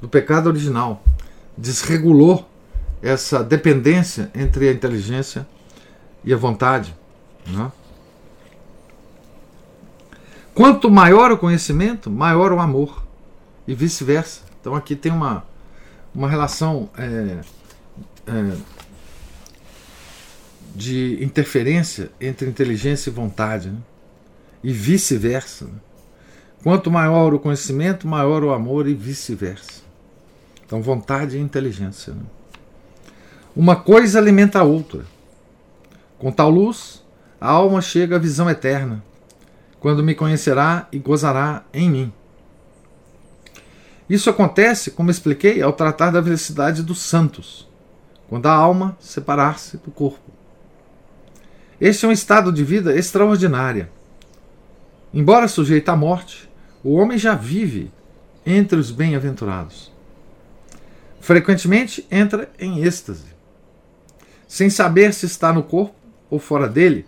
[0.00, 1.02] do pecado original.
[1.56, 2.48] Desregulou
[3.02, 5.46] essa dependência entre a inteligência
[6.24, 6.94] e a vontade.
[7.46, 7.70] Né?
[10.54, 13.04] Quanto maior o conhecimento, maior o amor,
[13.66, 14.42] e vice-versa.
[14.60, 15.44] Então aqui tem uma,
[16.14, 17.40] uma relação é,
[18.26, 18.56] é,
[20.78, 23.78] de interferência entre inteligência e vontade, né?
[24.62, 25.64] e vice-versa.
[25.64, 25.72] Né?
[26.62, 29.82] Quanto maior o conhecimento, maior o amor, e vice-versa.
[30.64, 32.14] Então, vontade e inteligência.
[32.14, 32.22] Né?
[33.56, 35.04] Uma coisa alimenta a outra.
[36.16, 37.02] Com tal luz,
[37.40, 39.02] a alma chega à visão eterna,
[39.80, 42.12] quando me conhecerá e gozará em mim.
[44.08, 47.68] Isso acontece, como expliquei, ao tratar da felicidade dos santos,
[48.28, 50.27] quando a alma separar-se do corpo.
[51.80, 53.88] Este é um estado de vida extraordinário.
[55.14, 56.50] Embora sujeito à morte,
[56.82, 57.92] o homem já vive
[58.44, 59.92] entre os bem-aventurados.
[61.20, 63.26] Frequentemente entra em êxtase,
[64.48, 65.94] sem saber se está no corpo
[66.28, 67.06] ou fora dele,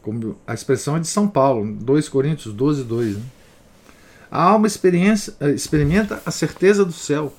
[0.00, 3.16] como a expressão é de São Paulo, 2 Coríntios 12, 2.
[3.18, 3.22] Né?
[4.30, 7.34] A alma eh, experimenta a certeza do céu,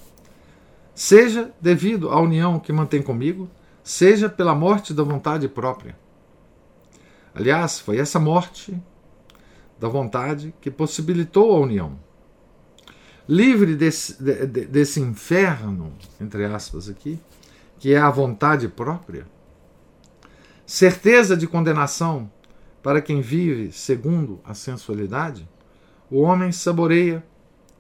[0.94, 3.50] seja devido à união que mantém comigo,
[3.84, 5.96] seja pela morte da vontade própria.
[7.34, 8.76] Aliás, foi essa morte
[9.80, 11.98] da vontade que possibilitou a união.
[13.28, 17.20] Livre desse, de, desse inferno, entre aspas aqui,
[17.80, 19.26] que é a vontade própria,
[20.66, 22.32] certeza de condenação
[22.84, 25.48] para quem vive segundo a sensualidade,
[26.10, 27.24] o homem saboreia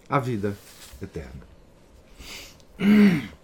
[0.09, 0.57] a vida
[1.01, 1.41] eterna.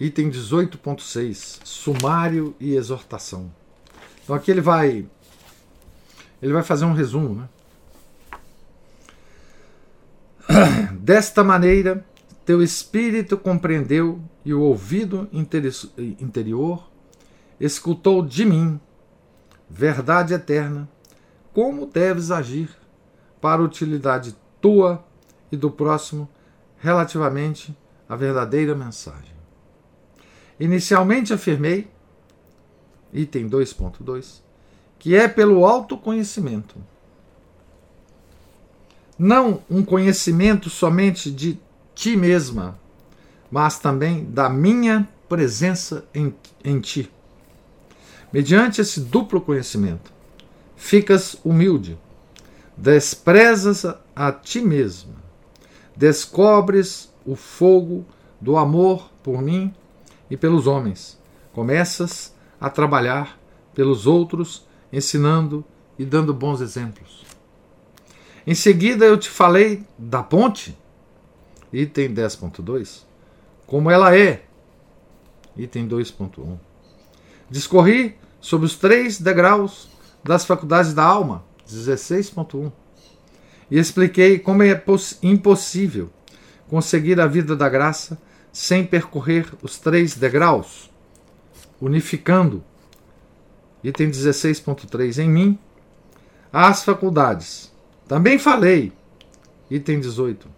[0.00, 3.52] Item 18.6 Sumário e exortação.
[4.24, 5.06] Então aqui ele vai
[6.40, 7.48] ele vai fazer um resumo, né?
[10.98, 12.04] Desta maneira,
[12.46, 16.90] teu espírito compreendeu e o ouvido interior
[17.60, 18.80] escutou de mim,
[19.68, 20.88] verdade eterna,
[21.52, 22.70] como deves agir
[23.38, 25.04] para utilidade tua
[25.52, 26.26] e do próximo
[26.78, 27.76] relativamente
[28.08, 29.39] à verdadeira mensagem.
[30.60, 31.88] Inicialmente afirmei,
[33.14, 34.42] item 2.2,
[34.98, 36.76] que é pelo autoconhecimento.
[39.18, 41.58] Não um conhecimento somente de
[41.94, 42.78] ti mesma,
[43.50, 47.10] mas também da minha presença em, em ti.
[48.30, 50.12] Mediante esse duplo conhecimento,
[50.76, 51.98] ficas humilde,
[52.76, 55.14] desprezas a ti mesma,
[55.96, 58.04] descobres o fogo
[58.38, 59.74] do amor por mim
[60.30, 61.18] e pelos homens,
[61.52, 63.38] começas a trabalhar
[63.74, 65.64] pelos outros, ensinando
[65.98, 67.24] e dando bons exemplos.
[68.46, 70.76] Em seguida, eu te falei da ponte,
[71.72, 73.02] item 10.2,
[73.66, 74.44] como ela é,
[75.56, 76.58] item 2.1.
[77.48, 79.88] Discorri sobre os três degraus
[80.22, 82.72] das faculdades da alma, 16.1.
[83.70, 84.82] E expliquei como é
[85.22, 86.10] impossível
[86.68, 88.20] conseguir a vida da graça
[88.52, 90.90] sem percorrer os três degraus,
[91.80, 92.62] unificando,
[93.82, 95.58] item 16.3, em mim,
[96.52, 97.72] as faculdades.
[98.08, 98.92] Também falei,
[99.70, 100.48] item 18,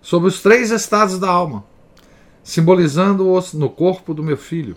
[0.00, 1.64] sobre os três estados da alma,
[2.42, 4.76] simbolizando-os no corpo do meu filho.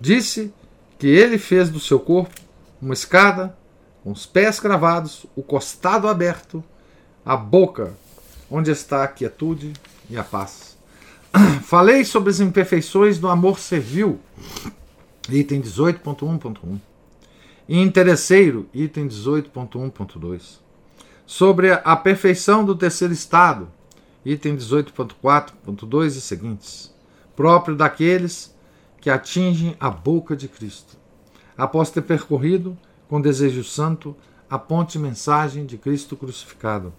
[0.00, 0.52] Disse
[0.98, 2.34] que ele fez do seu corpo
[2.80, 3.56] uma escada,
[4.02, 6.62] com os pés cravados, o costado aberto,
[7.24, 7.94] a boca,
[8.50, 9.72] onde está a quietude
[10.08, 10.76] e a paz.
[11.62, 14.20] Falei sobre as imperfeições do amor servil,
[15.28, 16.78] item 18.1.1.
[17.68, 20.58] E interesseiro, item 18.1.2.
[21.26, 23.68] Sobre a perfeição do terceiro estado,
[24.24, 26.94] item 18.4.2 e seguintes,
[27.34, 28.54] próprio daqueles
[29.00, 30.96] que atingem a boca de Cristo,
[31.56, 32.76] após ter percorrido
[33.08, 34.14] com desejo santo
[34.48, 36.92] a ponte mensagem de Cristo crucificado.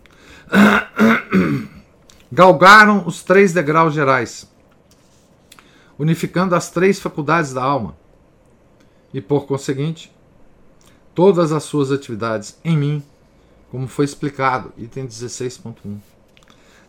[2.31, 4.49] galgaram os três degraus gerais,
[5.97, 7.95] unificando as três faculdades da alma,
[9.13, 10.11] e por conseguinte,
[11.13, 13.03] todas as suas atividades em mim,
[13.71, 15.97] como foi explicado, item 16.1.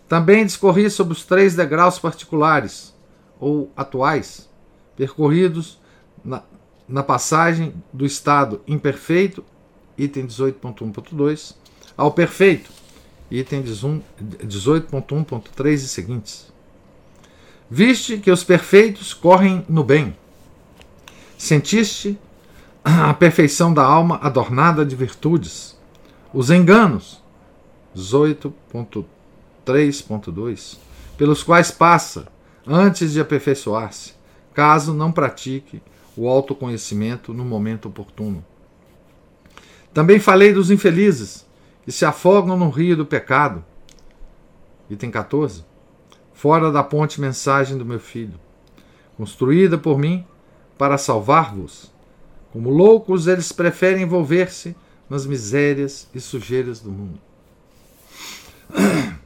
[0.09, 2.95] Também discorri sobre os três degraus particulares,
[3.39, 4.49] ou atuais,
[4.97, 5.79] percorridos
[6.25, 6.43] na,
[6.89, 9.45] na passagem do estado imperfeito,
[9.99, 11.55] item 18.1.2,
[11.97, 12.71] ao perfeito,
[13.31, 16.51] item 18.1.3 e seguintes.
[17.69, 20.17] Viste que os perfeitos correm no bem.
[21.37, 22.17] Sentiste
[22.85, 25.77] a perfeição da alma adornada de virtudes.
[26.33, 27.21] Os enganos,
[27.97, 30.79] 18.3.2,
[31.17, 32.29] pelos quais passa
[32.67, 34.15] antes de aperfeiçoar-se,
[34.55, 35.83] caso não pratique
[36.17, 38.45] o autoconhecimento no momento oportuno.
[39.93, 41.46] Também falei dos infelizes,
[41.87, 43.65] que se afogam no rio do pecado.
[44.91, 45.65] Item 14.
[46.35, 48.35] Fora da ponte mensagem do meu filho,
[49.17, 50.27] construída por mim
[50.77, 51.93] para salvar-vos.
[52.53, 54.75] Como loucos, eles preferem envolver-se
[55.09, 57.21] nas misérias e sujeiras do mundo.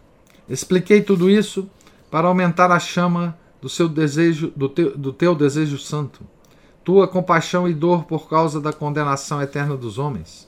[0.47, 1.67] Expliquei tudo isso
[2.11, 6.21] para aumentar a chama do seu desejo, do teu, do teu desejo santo,
[6.85, 10.47] tua compaixão e dor por causa da condenação eterna dos homens.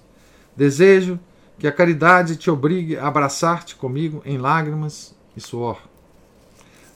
[0.55, 1.19] Desejo
[1.63, 5.79] que a caridade te obrigue a abraçar-te comigo em lágrimas e suor.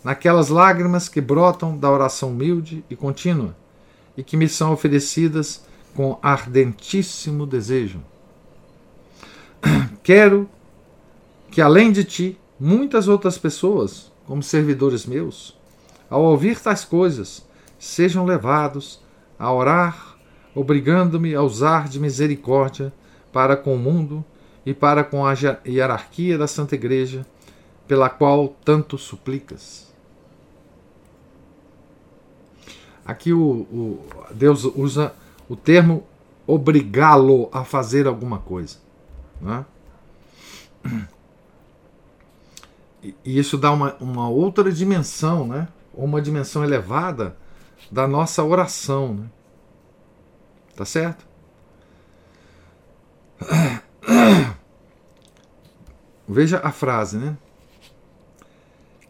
[0.03, 3.57] Naquelas lágrimas que brotam da oração humilde e contínua
[4.17, 5.65] e que me são oferecidas
[5.95, 8.01] com ardentíssimo desejo.
[10.03, 10.51] Quero
[11.49, 15.57] que, além de ti, muitas outras pessoas, como servidores meus,
[16.11, 17.47] ao ouvir tais coisas,
[17.79, 19.01] sejam levados
[19.39, 20.17] a orar,
[20.57, 22.93] obrigando-me a usar de misericórdia
[23.33, 24.25] para com o mundo
[24.67, 25.33] e para com a
[25.65, 27.25] hierarquia da Santa Igreja,
[27.87, 29.87] pela qual tanto suplicas.
[33.05, 35.15] Aqui o, o Deus usa
[35.49, 36.05] o termo
[36.45, 38.79] obrigá-lo a fazer alguma coisa.
[39.41, 39.65] Né?
[43.25, 45.69] E isso dá uma, uma outra dimensão, né?
[45.95, 47.37] uma dimensão elevada
[47.89, 49.15] da nossa oração.
[49.15, 49.31] Né?
[50.75, 51.25] Tá certo?
[56.29, 57.37] Veja a frase, né?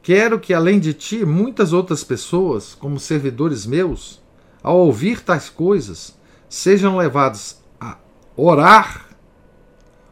[0.02, 4.22] Quero que, além de ti, muitas outras pessoas, como servidores meus,
[4.62, 6.16] ao ouvir tais coisas,
[6.48, 7.96] sejam levados a
[8.36, 9.08] orar,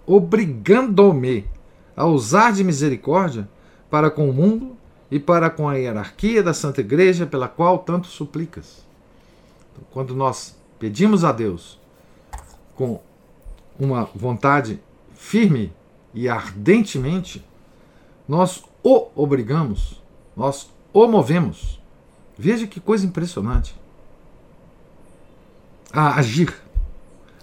[0.07, 1.47] obrigando-me
[1.97, 3.49] a usar de misericórdia
[3.89, 4.77] para com o mundo
[5.11, 8.85] e para com a hierarquia da Santa Igreja, pela qual tanto suplicas.
[9.73, 11.79] Então, quando nós pedimos a Deus
[12.75, 13.01] com
[13.79, 14.81] uma vontade
[15.15, 15.73] firme
[16.15, 17.45] e ardentemente,
[18.27, 20.01] nós o obrigamos,
[20.37, 21.83] nós o movemos.
[22.39, 23.75] Veja que coisa impressionante.
[25.93, 26.53] a agir.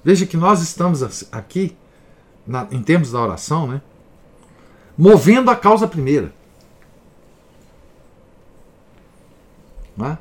[0.03, 1.77] Veja que nós estamos aqui,
[2.45, 3.81] na, em termos da oração, né,
[4.97, 6.33] movendo a causa primeira.
[10.03, 10.17] É?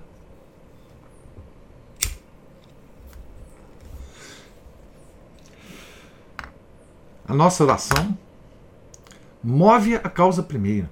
[7.27, 8.17] A nossa oração
[9.43, 10.91] move a causa primeira,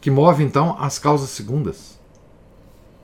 [0.00, 1.98] que move então as causas segundas,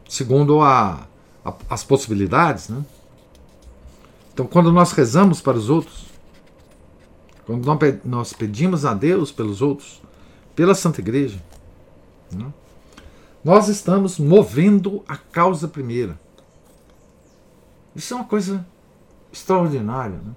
[0.08, 1.06] segundo a,
[1.44, 2.68] a, as possibilidades.
[2.68, 2.84] Né?
[4.32, 6.06] Então, quando nós rezamos para os outros,
[7.44, 7.66] quando
[8.04, 10.02] nós pedimos a Deus pelos outros,
[10.54, 11.40] pela Santa Igreja,
[12.32, 12.52] né?
[13.44, 16.18] nós estamos movendo a causa primeira.
[17.94, 18.66] Isso é uma coisa
[19.32, 20.16] extraordinária.
[20.16, 20.32] Né?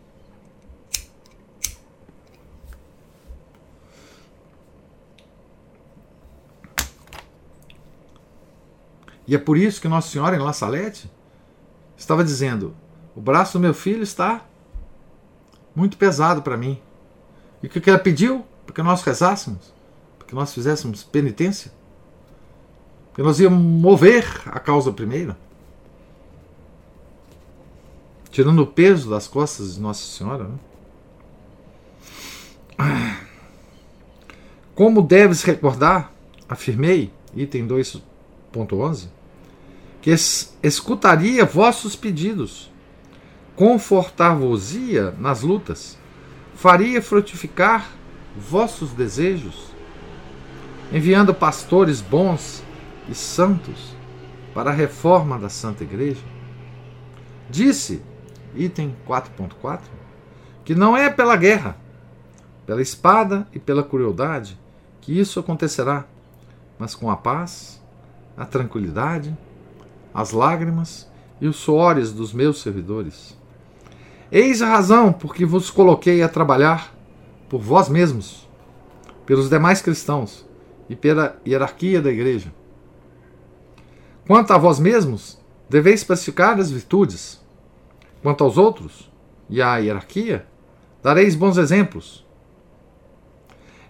[9.29, 11.07] E é por isso que Nossa Senhora em La Salete
[11.95, 12.75] estava dizendo:
[13.15, 14.43] o braço do meu filho está
[15.75, 16.81] muito pesado para mim.
[17.61, 18.43] E o que ela pediu?
[18.65, 19.71] Porque nós rezássemos,
[20.17, 21.71] porque nós fizéssemos penitência,
[23.09, 25.35] porque nós íamos mover a causa primeiro,
[28.31, 30.49] tirando o peso das costas de Nossa Senhora.
[32.77, 33.19] Né?
[34.73, 36.11] Como deves recordar,
[36.47, 39.18] afirmei, item 2.11,
[40.01, 40.11] que
[40.63, 42.71] escutaria vossos pedidos,
[43.55, 45.97] confortar-vos-ia nas lutas,
[46.55, 47.89] faria frutificar
[48.35, 49.73] vossos desejos,
[50.91, 52.63] enviando pastores bons
[53.09, 53.95] e santos
[54.53, 56.23] para a reforma da Santa Igreja.
[57.49, 58.01] Disse,
[58.55, 59.81] item 4.4,
[60.63, 61.77] que não é pela guerra,
[62.65, 64.57] pela espada e pela crueldade
[65.01, 66.05] que isso acontecerá,
[66.77, 67.81] mas com a paz,
[68.37, 69.35] a tranquilidade
[70.13, 71.09] as lágrimas
[71.41, 73.37] e os suores dos meus servidores.
[74.31, 76.93] Eis a razão por que vos coloquei a trabalhar
[77.47, 78.47] por vós mesmos,
[79.25, 80.45] pelos demais cristãos
[80.87, 82.53] e pela hierarquia da igreja.
[84.27, 87.43] Quanto a vós mesmos, deveis pacificar as virtudes.
[88.21, 89.09] Quanto aos outros
[89.49, 90.45] e à hierarquia,
[91.01, 92.25] dareis bons exemplos.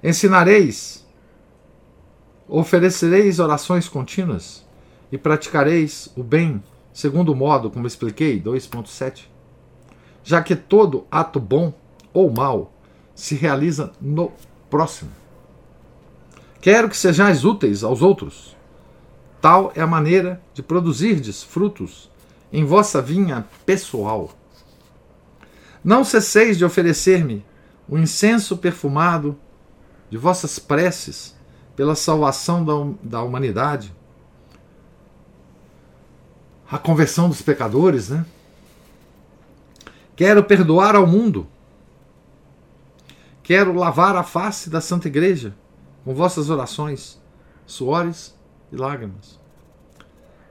[0.01, 1.05] Ensinareis,
[2.47, 4.68] oferecereis orações contínuas
[5.11, 6.61] e praticareis o bem
[6.93, 9.25] segundo o modo como expliquei, 2.7.
[10.23, 11.73] Já que todo ato bom
[12.13, 12.73] ou mal
[13.15, 14.31] se realiza no
[14.69, 15.11] próximo.
[16.61, 18.55] Quero que sejais úteis aos outros.
[19.41, 22.11] Tal é a maneira de produzirdes frutos
[22.51, 24.31] em vossa vinha pessoal.
[25.81, 27.45] Não cesseis de oferecer-me
[27.87, 29.37] o incenso perfumado
[30.09, 31.35] de vossas preces
[31.75, 33.93] pela salvação da, da humanidade
[36.71, 38.25] a conversão dos pecadores, né?
[40.15, 41.47] Quero perdoar ao mundo.
[43.41, 45.55] Quero lavar a face da Santa Igreja
[46.03, 47.19] com vossas orações,
[47.65, 48.37] suores
[48.71, 49.39] e lágrimas.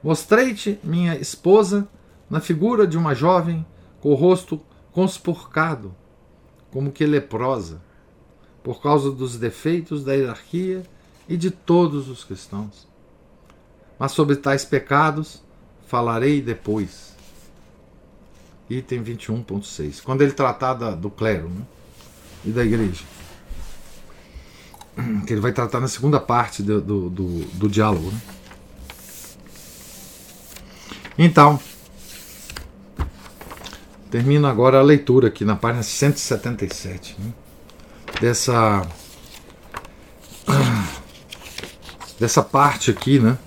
[0.03, 1.89] Mostrei-te minha esposa
[2.29, 3.65] na figura de uma jovem
[4.01, 4.61] com o rosto
[4.93, 5.95] conspurcado,
[6.73, 7.81] como que leprosa,
[8.63, 10.83] por causa dos defeitos da hierarquia
[11.29, 12.89] e de todos os cristãos.
[13.99, 15.43] Mas sobre tais pecados
[15.89, 17.09] falarei depois.
[18.71, 20.03] Item 21.6.
[20.05, 21.63] Quando ele tratar da, do clero né?
[22.45, 23.03] e da igreja.
[25.27, 28.11] Que ele vai tratar na segunda parte do, do, do, do diálogo.
[28.11, 28.21] Né?
[31.17, 31.59] Então,
[34.11, 37.17] termino agora a leitura aqui na página 177.
[37.19, 37.33] Né?
[38.21, 38.87] Dessa.
[42.19, 43.39] Dessa parte aqui, né?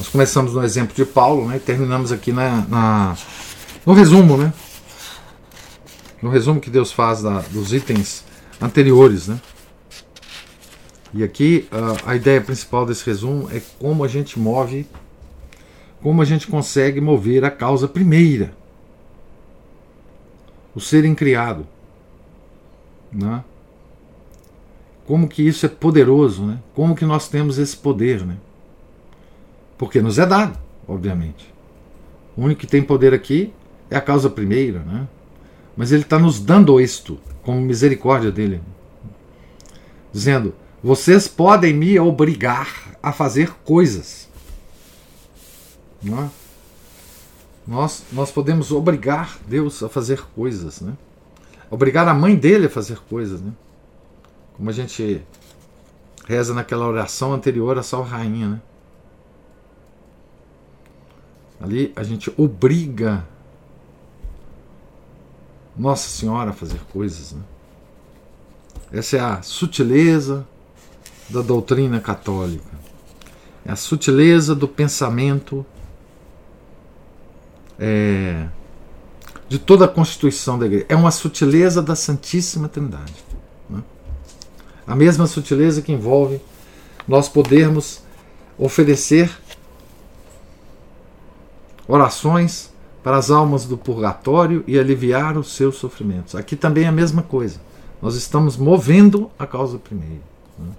[0.00, 3.18] Nós começamos no exemplo de Paulo né, e terminamos aqui na, na,
[3.84, 4.50] no resumo, né?
[6.22, 8.24] No resumo que Deus faz da, dos itens
[8.58, 9.38] anteriores, né?
[11.12, 14.86] E aqui uh, a ideia principal desse resumo é como a gente move,
[16.00, 18.54] como a gente consegue mover a causa primeira,
[20.74, 21.66] o ser criado,
[23.12, 23.44] né?
[25.06, 26.58] Como que isso é poderoso, né?
[26.74, 28.38] Como que nós temos esse poder, né?
[29.80, 31.54] Porque nos é dado, obviamente.
[32.36, 33.50] O único que tem poder aqui
[33.88, 35.08] é a causa primeira, né?
[35.74, 38.60] Mas ele está nos dando isto, como misericórdia dele.
[40.12, 44.28] Dizendo: vocês podem me obrigar a fazer coisas.
[46.02, 46.30] Não é?
[47.66, 50.92] Nós, nós podemos obrigar Deus a fazer coisas, né?
[51.70, 53.52] Obrigar a mãe dele a fazer coisas, né?
[54.58, 55.22] Como a gente
[56.26, 58.60] reza naquela oração anterior à Sal Rainha, né?
[61.60, 63.26] Ali a gente obriga
[65.76, 67.32] Nossa Senhora a fazer coisas.
[67.32, 67.42] Né?
[68.92, 70.46] Essa é a sutileza
[71.28, 72.80] da doutrina católica.
[73.64, 75.64] É a sutileza do pensamento
[77.78, 78.48] é,
[79.48, 80.86] de toda a constituição da igreja.
[80.88, 83.24] É uma sutileza da Santíssima Trindade.
[83.68, 83.82] Né?
[84.86, 86.40] A mesma sutileza que envolve
[87.06, 88.02] nós podermos
[88.58, 89.30] oferecer
[91.90, 92.72] orações
[93.02, 96.34] para as almas do purgatório e aliviar os seus sofrimentos.
[96.34, 97.60] Aqui também é a mesma coisa.
[98.00, 100.22] Nós estamos movendo a causa primeira.
[100.58, 100.70] Né?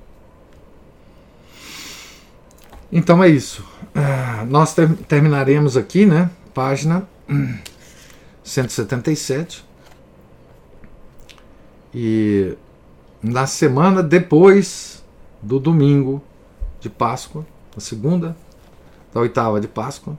[2.91, 3.63] Então é isso.
[3.95, 6.29] Uh, nós ter terminaremos aqui, né?
[6.53, 7.07] Página
[8.43, 9.65] 177.
[11.93, 12.55] E
[13.21, 15.03] na semana depois
[15.41, 16.23] do domingo
[16.79, 17.45] de Páscoa,
[17.75, 18.35] a segunda
[19.13, 20.17] da oitava de Páscoa,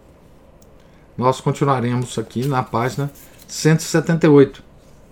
[1.22, 3.08] nós continuaremos aqui na página
[3.46, 4.60] 178.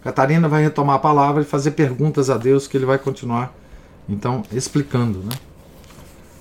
[0.03, 3.55] Catarina vai retomar a palavra e fazer perguntas a Deus que ele vai continuar
[4.09, 5.31] então explicando, né?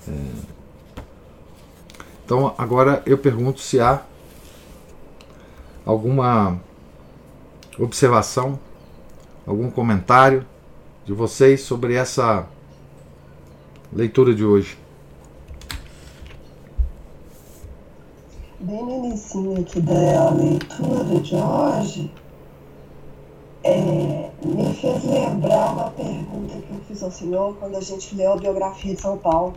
[0.07, 1.01] É...
[2.25, 4.01] Então agora eu pergunto se há
[5.85, 6.59] alguma
[7.77, 8.59] observação,
[9.45, 10.43] algum comentário
[11.05, 12.47] de vocês sobre essa
[13.93, 14.79] leitura de hoje.
[18.61, 22.11] Bem no início aqui da leitura de hoje,
[23.63, 28.33] é, me fez lembrar uma pergunta que eu fiz ao senhor quando a gente leu
[28.33, 29.53] a biografia de São Paulo.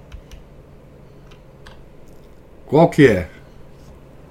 [2.66, 3.28] Qual que é?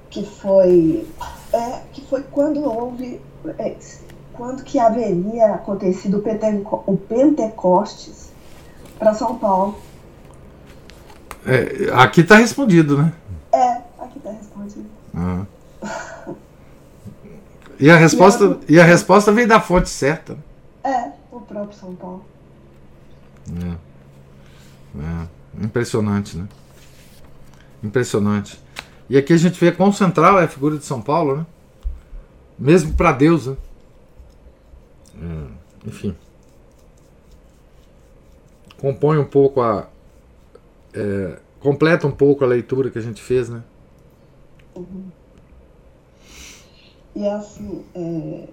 [0.09, 1.05] Que foi,
[1.51, 3.19] é, que foi quando houve,
[3.59, 3.75] é,
[4.31, 8.31] quando que haveria acontecido o, Penteco, o Pentecostes
[8.97, 9.77] para São Paulo.
[11.45, 13.13] É, aqui está respondido, né?
[13.51, 13.90] É,
[14.29, 14.85] respondido.
[15.15, 15.45] Ah.
[17.79, 20.37] E a resposta, e a resposta veio da fonte certa.
[20.83, 22.23] É, o próprio São Paulo.
[23.49, 23.91] É.
[24.99, 25.63] É.
[25.65, 26.47] Impressionante, né?
[27.83, 28.61] Impressionante.
[29.09, 31.45] E aqui a gente vê quão central é a figura de São Paulo, né?
[32.57, 33.57] Mesmo para Deus, né?
[35.19, 35.87] É.
[35.87, 36.15] Enfim.
[38.77, 39.87] Compõe um pouco a.
[40.93, 43.63] É, completa um pouco a leitura que a gente fez, né?
[44.75, 45.11] Uhum.
[47.15, 48.47] E assim, é,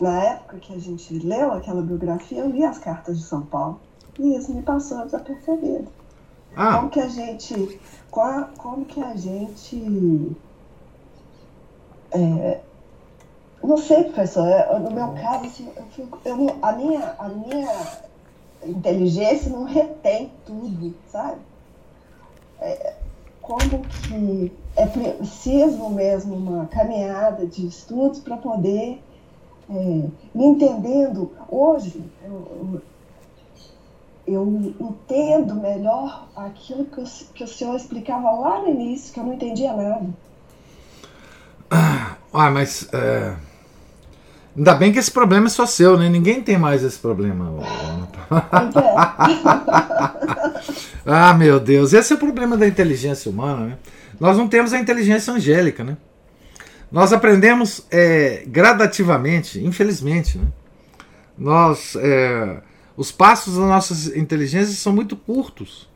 [0.00, 3.80] na época que a gente leu aquela biografia, eu li as cartas de São Paulo.
[4.18, 5.88] E isso me passou desapercebido.
[6.56, 6.76] Ah.
[6.76, 7.80] Como que a gente.
[8.10, 10.36] Como, como que a gente.
[12.10, 12.60] É,
[13.62, 17.98] não sei, professor, é, no meu caso, assim, eu fico, eu, a, minha, a minha
[18.64, 21.40] inteligência não retém tudo, sabe?
[22.60, 22.96] É,
[23.48, 29.02] como que é preciso mesmo uma caminhada de estudos para poder
[29.70, 29.74] é,
[30.34, 31.32] me entendendo.
[31.48, 32.82] Hoje, eu,
[34.26, 39.24] eu, entendo melhor aquilo que o, que o senhor explicava lá no início, que eu
[39.24, 40.06] não entendia nada.
[41.70, 43.34] Ah, mas é,
[44.58, 46.08] ainda bem que esse problema é só seu, né?
[46.08, 47.54] Ninguém tem mais esse problema.
[51.06, 53.78] ah, meu Deus, esse é o problema da inteligência humana, né?
[54.18, 55.96] Nós não temos a inteligência angélica, né?
[56.90, 60.48] Nós aprendemos é, gradativamente, infelizmente, né?
[61.38, 62.60] Nós, é,
[62.96, 65.88] os passos da nossa inteligência são muito curtos,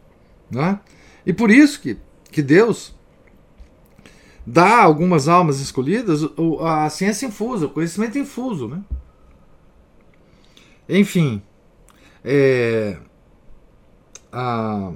[0.49, 0.79] né?
[1.27, 1.97] E por isso que,
[2.31, 2.95] que Deus
[4.47, 6.21] dá a algumas almas escolhidas
[6.61, 8.83] a ciência infusa, o conhecimento infuso, né?
[10.89, 11.43] Enfim,
[12.25, 12.97] é,
[14.33, 14.93] a,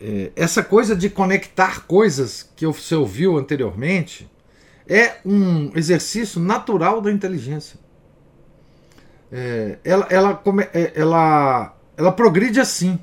[0.00, 4.30] é, essa coisa de conectar coisas que você ouviu anteriormente
[4.86, 7.78] é um exercício natural da inteligência.
[9.30, 10.42] É, ela, ela,
[10.72, 12.98] é, ela, ela progride assim,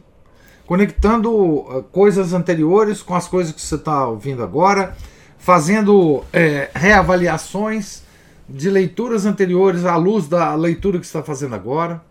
[0.66, 4.95] conectando uh, coisas anteriores com as coisas que você está ouvindo agora,
[5.38, 8.03] fazendo é, reavaliações
[8.47, 12.03] de leituras anteriores à luz da leitura que está fazendo agora.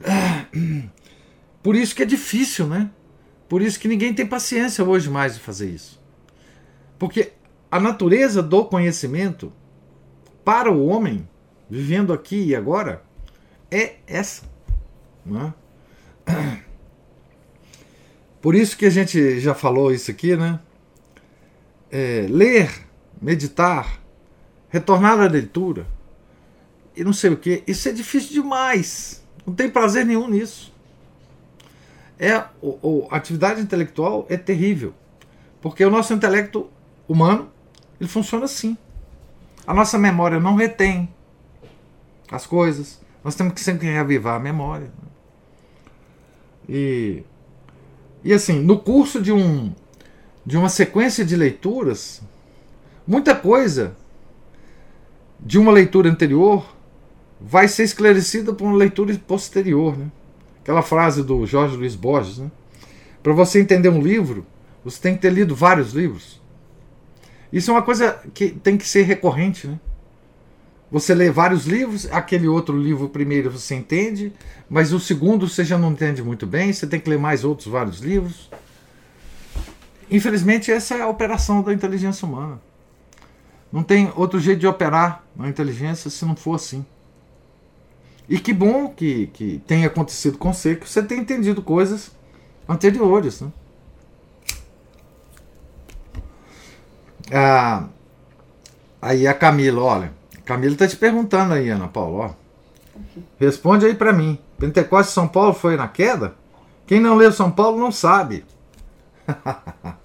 [1.62, 2.90] Por isso que é difícil, né?
[3.48, 6.00] Por isso que ninguém tem paciência hoje mais de fazer isso.
[6.98, 7.32] Porque
[7.70, 9.52] a natureza do conhecimento
[10.44, 11.28] para o homem,
[11.68, 13.02] vivendo aqui e agora,
[13.70, 14.42] é essa.
[15.26, 15.54] Não
[16.26, 16.60] é?
[18.40, 20.60] Por isso que a gente já falou isso aqui, né?
[21.90, 22.70] É, ler,
[23.20, 24.00] meditar,
[24.68, 25.86] retornar à leitura
[26.96, 29.24] e não sei o que, isso é difícil demais.
[29.46, 30.70] Não tem prazer nenhum nisso
[32.20, 34.92] é o, o, a atividade intelectual é terrível,
[35.62, 36.70] Porque o nosso intelecto
[37.08, 37.50] humano,
[37.98, 38.76] ele funciona assim.
[39.66, 41.08] A nossa memória não retém
[42.30, 43.00] as coisas.
[43.24, 44.90] Nós temos que sempre reavivar a memória.
[46.68, 47.22] E,
[48.22, 49.72] e assim, no curso de, um,
[50.44, 52.22] de uma sequência de leituras,
[53.06, 53.96] muita coisa
[55.38, 56.76] de uma leitura anterior
[57.40, 59.96] vai ser esclarecida por uma leitura posterior.
[59.96, 60.10] Né?
[60.62, 62.38] Aquela frase do Jorge Luiz Borges.
[62.38, 62.50] Né?
[63.22, 64.46] Para você entender um livro,
[64.84, 66.40] você tem que ter lido vários livros.
[67.50, 69.66] Isso é uma coisa que tem que ser recorrente.
[69.66, 69.80] Né?
[70.90, 74.32] Você lê vários livros, aquele outro livro primeiro você entende,
[74.68, 77.68] mas o segundo você já não entende muito bem, você tem que ler mais outros
[77.68, 78.50] vários livros.
[80.10, 82.60] Infelizmente, essa é a operação da inteligência humana.
[83.72, 86.84] Não tem outro jeito de operar na inteligência se não for assim.
[88.28, 92.10] E que bom que, que tenha acontecido com você, que você tenha entendido coisas
[92.68, 93.40] anteriores.
[93.40, 93.52] Né?
[97.32, 97.88] Ah,
[99.00, 100.19] aí a Camila, olha.
[100.44, 102.26] Camila está te perguntando aí, Ana Paula.
[102.26, 103.00] Ó.
[103.38, 104.38] Responde aí para mim.
[104.58, 106.34] Pentecostes São Paulo foi na queda?
[106.86, 108.44] Quem não leu São Paulo não sabe.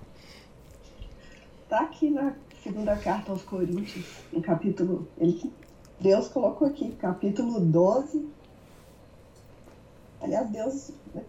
[1.68, 2.32] Tá aqui na
[2.64, 5.08] segunda carta aos Coríntios, no capítulo.
[5.18, 5.52] Ele,
[6.00, 8.26] Deus colocou aqui, capítulo 12.
[10.22, 10.92] Aliás, Deus.
[11.14, 11.24] Né,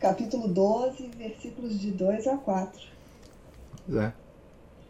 [0.00, 2.82] capítulo 12, versículos de 2 a 4.
[3.94, 4.12] É.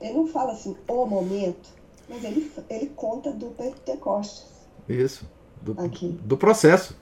[0.01, 1.69] Ele não fala assim, o momento,
[2.09, 4.47] mas ele, ele conta do Pentecostes.
[4.89, 5.29] Isso.
[5.61, 6.19] Do, aqui.
[6.23, 6.97] do processo.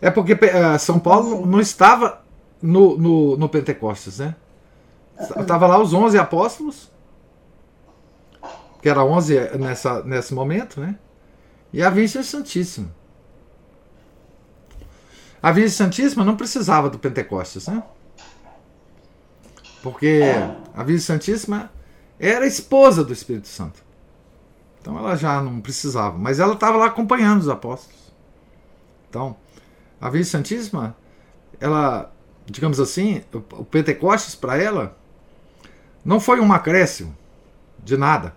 [0.00, 1.46] É, é porque uh, São Paulo assim.
[1.46, 2.22] não estava
[2.60, 4.34] no, no, no Pentecostes, né?
[5.18, 6.90] Estava lá os 11 apóstolos
[8.80, 10.96] que era 11 nessa, nesse momento, né?
[11.72, 12.90] E a Virgem Santíssima.
[15.42, 17.82] A Virgem Santíssima não precisava do Pentecostes, né?
[19.82, 20.22] Porque
[20.74, 21.70] a Virgem Santíssima
[22.28, 23.82] era esposa do Espírito Santo.
[24.80, 27.98] Então ela já não precisava, mas ela estava lá acompanhando os apóstolos.
[29.08, 29.36] Então,
[30.00, 30.96] a Virgem Santíssima,
[31.58, 32.12] ela,
[32.46, 34.96] digamos assim, o Pentecostes para ela
[36.04, 37.16] não foi um acréscimo
[37.82, 38.34] de nada.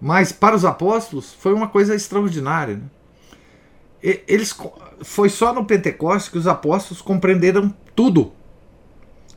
[0.00, 2.76] Mas para os apóstolos foi uma coisa extraordinária.
[2.76, 4.18] Né?
[4.28, 4.54] Eles,
[5.02, 8.32] foi só no Pentecostes que os apóstolos compreenderam tudo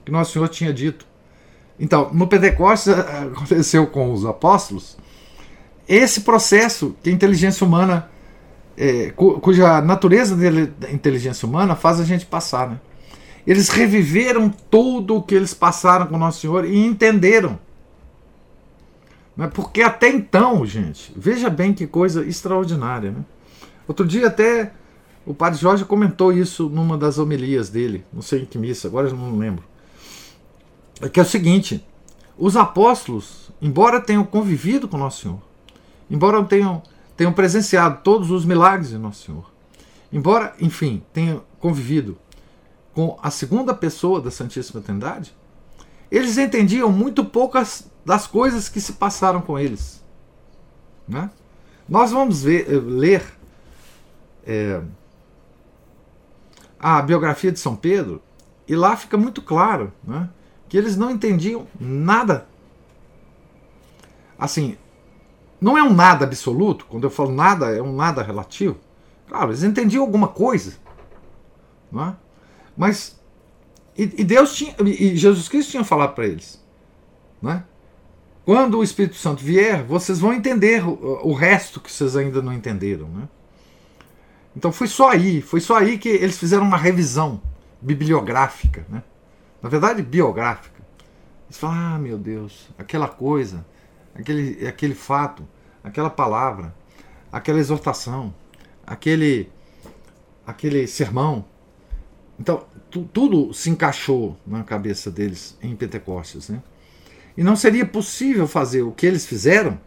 [0.03, 1.06] que Nosso Senhor tinha dito.
[1.79, 4.97] Então, no Pentecostes aconteceu com os apóstolos
[5.87, 8.09] esse processo que a inteligência humana,
[8.75, 12.69] é, cuja natureza da inteligência humana faz a gente passar.
[12.69, 12.79] Né?
[13.45, 17.57] Eles reviveram tudo o que eles passaram com Nosso Senhor e entenderam
[19.37, 19.47] né?
[19.53, 23.11] Porque até então, gente, veja bem que coisa extraordinária.
[23.11, 23.23] Né?
[23.87, 24.73] Outro dia até
[25.25, 29.07] o padre Jorge comentou isso numa das homilias dele, não sei em que missa, agora
[29.09, 29.63] eu não lembro.
[31.01, 31.85] É que é o seguinte:
[32.37, 35.41] os apóstolos, embora tenham convivido com Nosso Senhor,
[36.09, 36.81] embora tenham,
[37.15, 39.51] tenham presenciado todos os milagres de Nosso Senhor,
[40.11, 42.17] embora, enfim, tenham convivido
[42.93, 45.35] com a segunda pessoa da Santíssima Trindade,
[46.09, 50.03] eles entendiam muito poucas das coisas que se passaram com eles.
[51.07, 51.29] Né?
[51.87, 53.23] Nós vamos ver, eh, ler
[54.45, 54.81] é,
[56.79, 58.21] a biografia de São Pedro
[58.67, 60.29] e lá fica muito claro né,
[60.67, 62.47] que eles não entendiam nada.
[64.37, 64.77] Assim,
[65.59, 68.77] não é um nada absoluto, quando eu falo nada, é um nada relativo.
[69.27, 70.75] Claro, eles entendiam alguma coisa.
[71.91, 72.15] Não é?
[72.75, 73.19] Mas.
[73.97, 74.75] E, Deus tinha.
[74.85, 76.63] E Jesus Cristo tinha falado para eles.
[77.41, 77.63] Não é?
[78.45, 82.53] Quando o Espírito Santo vier, vocês vão entender o, o resto que vocês ainda não
[82.53, 83.07] entenderam.
[83.09, 83.27] Né?
[84.55, 87.41] Então foi só aí, foi só aí que eles fizeram uma revisão
[87.81, 89.03] bibliográfica, né?
[89.67, 90.81] Na verdade biográfica.
[91.45, 93.65] Eles falaram, ah meu Deus, aquela coisa,
[94.15, 95.45] aquele, aquele fato,
[95.83, 96.73] aquela palavra,
[97.29, 98.33] aquela exortação,
[98.85, 99.51] aquele,
[100.45, 101.43] aquele sermão.
[102.39, 106.47] Então, tu, tudo se encaixou na cabeça deles em Pentecostes.
[106.47, 106.63] Né?
[107.35, 109.77] E não seria possível fazer o que eles fizeram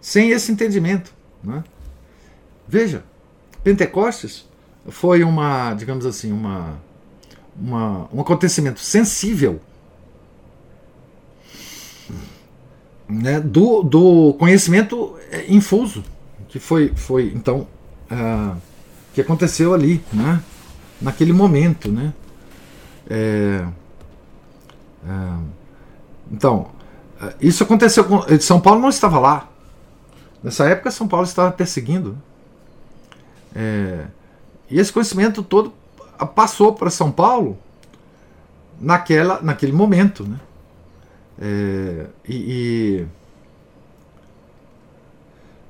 [0.00, 1.14] sem esse entendimento.
[1.44, 1.62] Né?
[2.66, 3.04] Veja,
[3.62, 4.48] Pentecostes
[4.88, 6.80] foi uma, digamos assim, uma,
[7.60, 9.60] uma, um acontecimento sensível
[13.08, 16.04] né, do, do conhecimento é, infuso
[16.48, 17.66] que foi, foi então
[18.10, 18.56] uh,
[19.12, 20.42] que aconteceu ali, né,
[21.00, 22.12] naquele momento, né.
[23.10, 23.66] É,
[26.30, 26.70] então,
[27.20, 28.24] eh, isso aconteceu com.
[28.28, 29.48] Eh, São Paulo não estava lá.
[30.42, 32.16] Nessa época, São Paulo estava perseguindo.
[33.54, 34.06] É,
[34.70, 35.72] e esse conhecimento todo
[36.26, 37.58] passou para São Paulo
[38.80, 40.24] naquela, naquele momento.
[40.24, 40.40] Né?
[41.40, 43.06] É, e,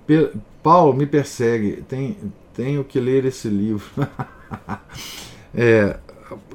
[0.09, 0.18] e
[0.62, 2.16] Paulo me persegue, tem,
[2.55, 3.86] tenho que ler esse livro.
[5.55, 5.99] é,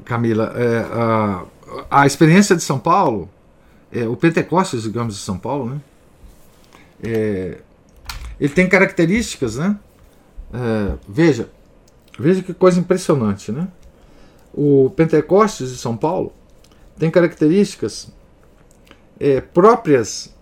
[0.03, 1.45] Camila, é, a,
[1.89, 3.29] a experiência de São Paulo,
[3.91, 5.81] é, o Pentecostes, digamos, de São Paulo, né?
[7.01, 7.57] É,
[8.39, 9.77] ele tem características, né?
[10.53, 11.49] É, veja,
[12.17, 13.67] veja que coisa impressionante, né?
[14.53, 16.31] O Pentecostes de São Paulo
[16.97, 18.11] tem características
[19.19, 20.33] é, próprias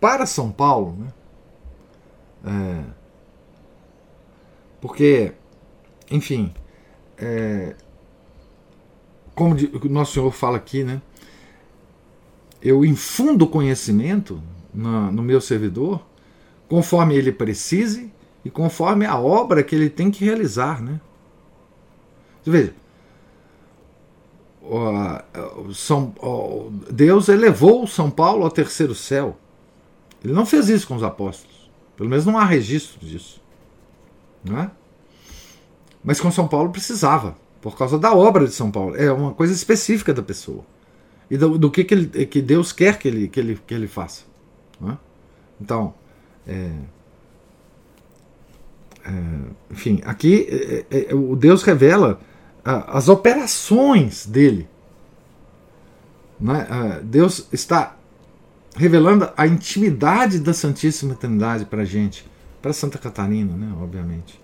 [0.00, 1.12] para São Paulo, né?
[2.44, 2.84] É,
[4.80, 5.32] porque,
[6.10, 6.52] enfim,
[7.16, 7.76] é,
[9.34, 11.00] como o nosso Senhor fala aqui, né?
[12.60, 14.42] Eu infundo conhecimento
[14.74, 16.04] na, no meu servidor
[16.68, 18.10] conforme ele precise
[18.44, 21.00] e conforme a obra que ele tem que realizar, né?
[22.42, 22.74] Você veja,
[25.74, 26.14] são,
[26.90, 29.36] Deus elevou São Paulo ao terceiro céu.
[30.24, 31.70] Ele não fez isso com os apóstolos.
[31.96, 33.40] Pelo menos não há registro disso.
[34.44, 34.70] Não é?
[36.02, 38.96] Mas com São Paulo precisava, por causa da obra de São Paulo.
[38.96, 40.64] É uma coisa específica da pessoa.
[41.30, 43.86] E do, do que, que, ele, que, Deus quer que ele, que ele, que ele
[43.86, 44.24] faça.
[44.86, 44.96] É?
[45.60, 45.94] Então,
[46.46, 46.70] é,
[49.04, 49.10] é,
[49.70, 50.46] enfim, aqui
[50.90, 52.20] é, é, o Deus revela
[52.64, 54.68] as operações dele.
[56.40, 57.00] Né?
[57.02, 57.96] Deus está
[58.76, 62.28] revelando a intimidade da Santíssima Trindade para a gente,
[62.60, 63.72] para Santa Catarina, né?
[63.80, 64.40] obviamente.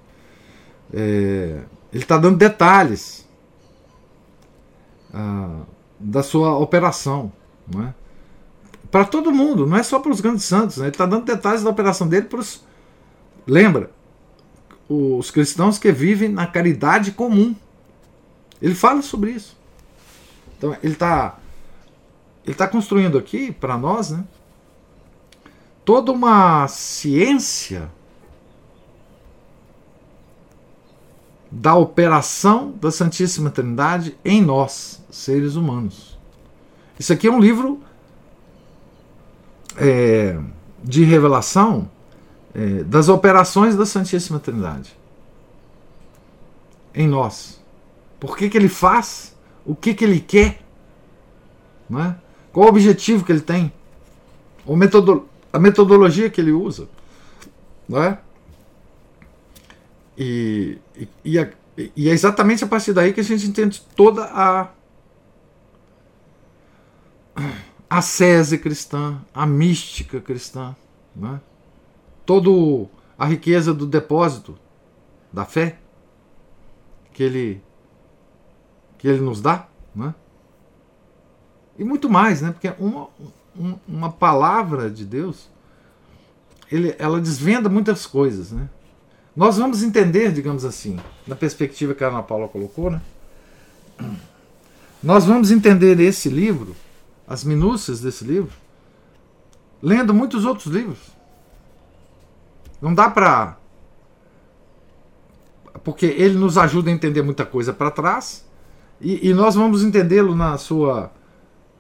[0.93, 1.63] É,
[1.93, 3.27] ele está dando detalhes
[5.13, 5.63] ah,
[5.99, 7.33] da sua operação.
[7.73, 7.95] Não é?
[8.91, 10.79] Para todo mundo, não é só para os grandes santos.
[10.79, 10.85] Né?
[10.85, 12.65] Ele está dando detalhes da operação dele para os.
[13.47, 13.91] Lembra?
[14.89, 17.55] Os cristãos que vivem na caridade comum.
[18.61, 19.57] Ele fala sobre isso.
[20.57, 21.39] Então, ele está
[22.45, 24.25] ele está construindo aqui para nós né,
[25.85, 27.91] toda uma ciência
[31.51, 36.19] da operação da Santíssima Trindade em nós, seres humanos.
[36.99, 37.83] Isso aqui é um livro
[39.77, 40.39] é,
[40.83, 41.91] de revelação
[42.55, 44.97] é, das operações da Santíssima Trindade
[46.95, 47.58] em nós.
[48.19, 49.37] Por que, que ele faz?
[49.65, 50.63] O que, que ele quer?
[51.89, 52.17] Não é?
[52.53, 53.73] Qual o objetivo que ele tem?
[54.67, 56.89] Metodo, a metodologia que ele usa?
[57.93, 58.19] É?
[60.17, 61.49] E, e, e, a,
[61.97, 64.71] e é exatamente a partir daí que a gente entende toda a
[67.89, 70.77] a sese cristã, a mística cristã,
[71.17, 71.41] né?
[72.27, 72.51] toda
[73.19, 74.59] a riqueza do depósito
[75.33, 75.79] da fé
[77.13, 77.63] que ele
[78.99, 80.15] que ele nos dá, né?
[81.79, 82.51] e muito mais, né?
[82.51, 83.09] porque uma,
[83.87, 85.49] uma palavra de Deus
[86.71, 88.51] ele, ela desvenda muitas coisas.
[88.51, 88.69] Né?
[89.35, 93.01] Nós vamos entender, digamos assim, na perspectiva que a Ana Paula colocou, né?
[95.03, 96.75] nós vamos entender esse livro
[97.29, 98.51] as minúcias desse livro,
[99.83, 100.99] lendo muitos outros livros.
[102.81, 103.59] Não dá para.
[105.85, 108.48] Porque ele nos ajuda a entender muita coisa para trás,
[109.01, 111.13] e, e, nós vamos entendê-lo na sua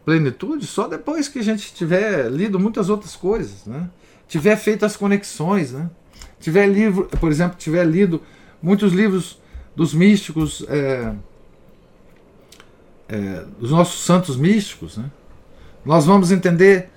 [0.05, 3.91] plenitude só depois que a gente tiver lido muitas outras coisas, né?
[4.29, 5.91] tiver feito as conexões, né?
[6.39, 8.23] tiver livro, por exemplo, tiver lido
[8.62, 9.41] muitos livros
[9.75, 11.12] dos místicos, é,
[13.09, 15.11] é, dos nossos santos místicos, né?
[15.85, 16.91] Nós vamos entender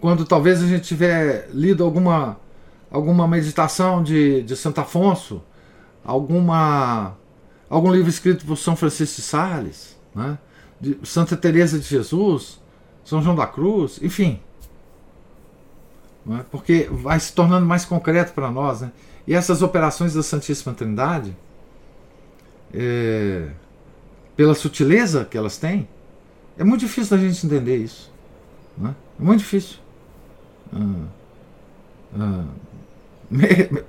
[0.00, 2.38] quando talvez a gente tiver lido alguma,
[2.90, 5.42] alguma meditação de, de Santo Afonso,
[6.04, 7.16] alguma,
[7.70, 10.36] algum livro escrito por São Francisco de Sales, né?
[10.80, 12.60] de Santa Teresa de Jesus,
[13.04, 14.40] São João da Cruz, enfim.
[16.28, 16.42] É?
[16.50, 18.80] Porque vai se tornando mais concreto para nós.
[18.80, 18.90] Né?
[19.26, 21.36] E essas operações da Santíssima Trindade,
[22.74, 23.48] é,
[24.36, 25.88] pela sutileza que elas têm,
[26.58, 28.10] é muito difícil da gente entender isso.
[28.76, 28.94] Né?
[29.18, 29.78] É muito difícil.
[30.72, 31.06] Ah,
[32.18, 32.44] ah,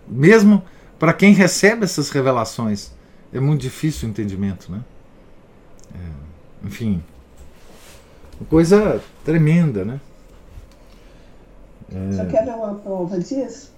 [0.08, 0.64] mesmo
[1.00, 2.92] para quem recebe essas revelações,
[3.34, 4.72] é muito difícil o entendimento.
[4.72, 4.82] Né?
[5.96, 7.04] É, enfim,
[8.40, 9.86] uma coisa tremenda.
[9.86, 10.02] Né?
[11.92, 12.12] É...
[12.16, 13.72] Só quer ver uma prova disso?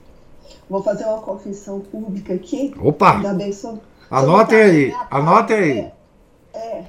[0.69, 2.73] Vou fazer uma confissão pública aqui.
[2.79, 3.21] Opa!
[4.09, 5.79] Anotem aí, anotem aí.
[6.53, 6.85] É, é,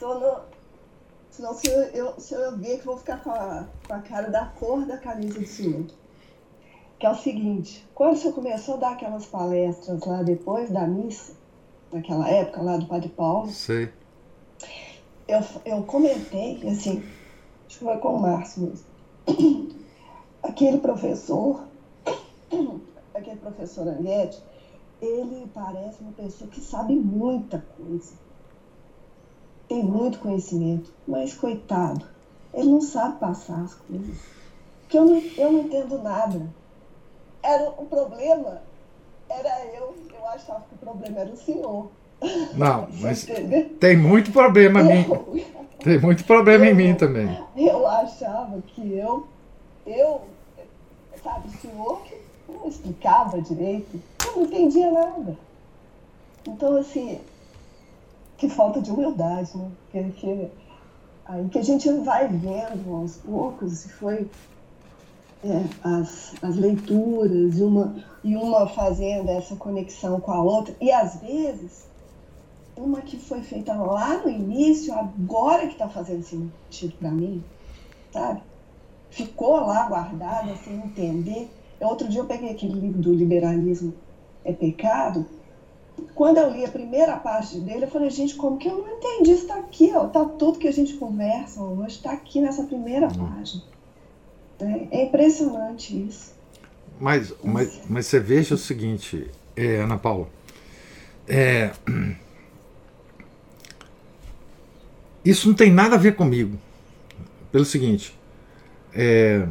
[0.00, 0.40] no,
[1.34, 4.30] Senão, se eu, eu, se eu ver que vou ficar com a, com a cara
[4.30, 5.84] da cor da camisa do senhor.
[6.96, 11.32] Que é o seguinte: quando você começou a dar aquelas palestras lá depois da missa,
[11.94, 13.90] naquela época lá do Padre Paulo, Sei.
[15.26, 17.02] Eu, eu comentei assim:
[17.66, 19.74] acho que foi com o Márcio mesmo.
[20.42, 21.64] Aquele professor,
[23.14, 24.38] aquele professor Anguete,
[25.00, 28.12] ele parece uma pessoa que sabe muita coisa.
[29.66, 32.06] Tem muito conhecimento, mas coitado,
[32.52, 34.18] ele não sabe passar as coisas.
[34.82, 36.46] Porque eu não, eu não entendo nada.
[37.42, 38.60] Era o problema,
[39.38, 41.90] era eu, eu achava que o problema era o senhor.
[42.54, 43.26] Não, mas
[43.80, 45.44] tem muito problema em mim.
[45.82, 47.38] Tem muito problema eu, em mim também.
[47.56, 49.26] Eu achava que eu,
[49.86, 50.22] eu,
[51.22, 52.14] sabe, o senhor que
[52.48, 55.36] não explicava direito, eu não entendia nada.
[56.46, 57.20] Então, assim,
[58.36, 59.70] que falta de humildade, né?
[59.90, 60.48] Porque
[61.26, 64.28] aí que a gente vai vendo aos poucos, e foi
[65.44, 71.20] é, as, as leituras, uma, e uma fazendo essa conexão com a outra, e às
[71.20, 71.84] vezes
[72.76, 77.44] uma que foi feita lá no início, agora que está fazendo sentido para mim,
[78.10, 78.42] sabe?
[79.10, 81.48] Ficou lá guardada sem entender.
[81.80, 83.94] Outro dia eu peguei aquele livro do Liberalismo
[84.44, 85.24] é Pecado.
[86.14, 89.32] Quando eu li a primeira parte dele, eu falei, gente, como que eu não entendi?
[89.32, 93.06] Isso está aqui, ó, tá tudo que a gente conversa hoje, está aqui nessa primeira
[93.06, 93.28] uhum.
[93.28, 93.62] página.
[94.60, 96.34] É, é impressionante isso.
[97.00, 100.28] Mas, mas, mas você veja o seguinte, é, Ana Paula.
[101.26, 101.72] É,
[105.24, 106.58] Isso não tem nada a ver comigo.
[107.50, 108.14] Pelo seguinte,
[108.92, 109.46] é,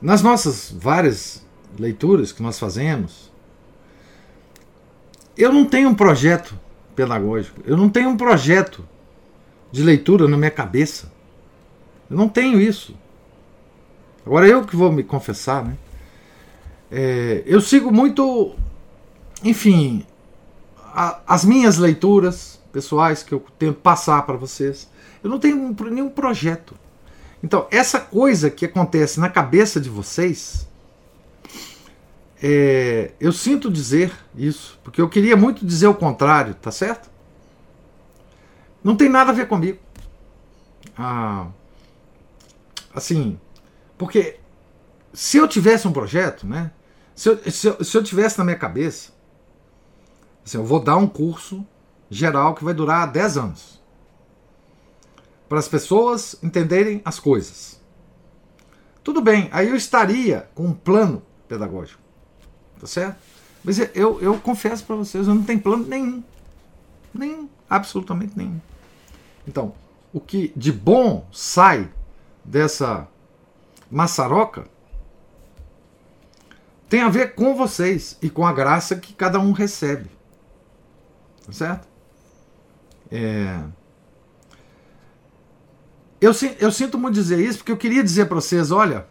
[0.00, 1.46] nas nossas várias
[1.78, 3.30] leituras que nós fazemos,
[5.36, 6.58] eu não tenho um projeto
[6.96, 8.86] pedagógico, eu não tenho um projeto
[9.70, 11.12] de leitura na minha cabeça.
[12.10, 12.94] Eu não tenho isso.
[14.24, 15.76] Agora eu que vou me confessar, né?
[16.90, 18.54] É, eu sigo muito,
[19.42, 20.06] enfim,
[20.78, 24.88] a, as minhas leituras, pessoais que eu tento passar para vocês.
[25.22, 26.74] Eu não tenho nenhum projeto.
[27.42, 30.68] Então, essa coisa que acontece na cabeça de vocês,
[32.42, 37.10] é, eu sinto dizer isso, porque eu queria muito dizer o contrário, tá certo?
[38.82, 39.78] Não tem nada a ver comigo.
[40.96, 41.46] Ah,
[42.94, 43.38] assim,
[44.02, 44.40] porque
[45.14, 46.72] se eu tivesse um projeto, né?
[47.14, 49.12] Se eu, se eu, se eu tivesse na minha cabeça,
[50.44, 51.64] assim, eu vou dar um curso
[52.10, 53.80] geral que vai durar 10 anos.
[55.48, 57.80] Para as pessoas entenderem as coisas.
[59.04, 62.02] Tudo bem, aí eu estaria com um plano pedagógico.
[62.80, 63.22] Tá certo?
[63.62, 66.24] Mas eu, eu confesso para vocês, eu não tenho plano nenhum.
[67.14, 68.60] Nenhum, absolutamente nenhum.
[69.46, 69.72] Então,
[70.12, 71.88] o que de bom sai
[72.44, 73.06] dessa
[73.92, 74.64] maçaroca
[76.88, 80.10] tem a ver com vocês e com a graça que cada um recebe.
[81.46, 81.88] Tá certo?
[83.10, 83.62] É...
[86.20, 89.06] Eu, eu sinto muito dizer isso porque eu queria dizer para vocês: olha,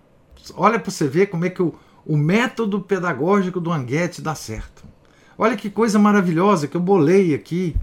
[0.56, 1.74] olha para você ver como é que o,
[2.06, 4.84] o método pedagógico do Anguete dá certo.
[5.38, 7.76] Olha que coisa maravilhosa que eu bolei aqui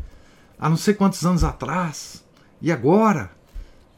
[0.59, 2.25] há não sei quantos anos atrás.
[2.61, 3.31] E agora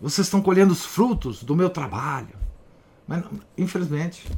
[0.00, 2.40] vocês estão colhendo os frutos do meu trabalho.
[3.10, 3.24] Mas,
[3.58, 4.30] infelizmente,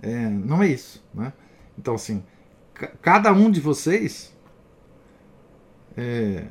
[0.00, 1.04] é, não é isso.
[1.12, 1.32] Né?
[1.76, 2.22] Então, assim,
[3.02, 4.32] cada um de vocês
[5.96, 6.46] é,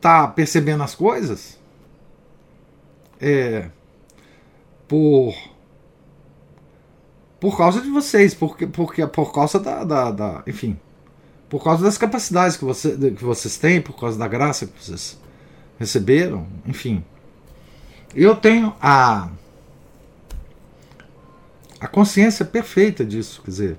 [0.00, 1.58] tá percebendo as coisas
[3.20, 3.68] é,
[4.86, 5.34] por
[7.40, 10.78] por causa de vocês, porque, porque por causa da, da, da, enfim,
[11.48, 15.20] por causa das capacidades que, você, que vocês têm, por causa da graça que vocês
[15.78, 17.04] receberam, enfim.
[18.16, 19.28] Eu tenho a
[21.78, 23.76] a consciência perfeita disso, quer dizer,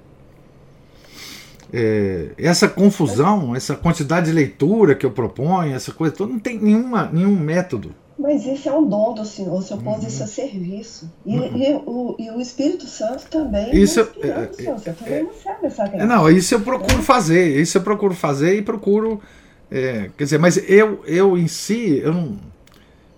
[1.74, 6.60] é, essa confusão, essa quantidade de leitura que eu proponho, essa coisa toda, não tem
[6.60, 7.94] nenhuma, nenhum método.
[8.18, 10.08] Mas isso é um dom do Senhor, o Senhor pôs uhum.
[10.08, 11.12] isso a serviço.
[11.26, 11.58] E, uhum.
[11.58, 13.76] e, o, e o Espírito Santo também.
[13.76, 16.06] Isso, é, é, também é, essa graça.
[16.06, 19.22] Não, isso eu procuro fazer, isso eu procuro fazer e procuro.
[19.70, 22.38] É, quer dizer, mas eu, eu em si, eu não,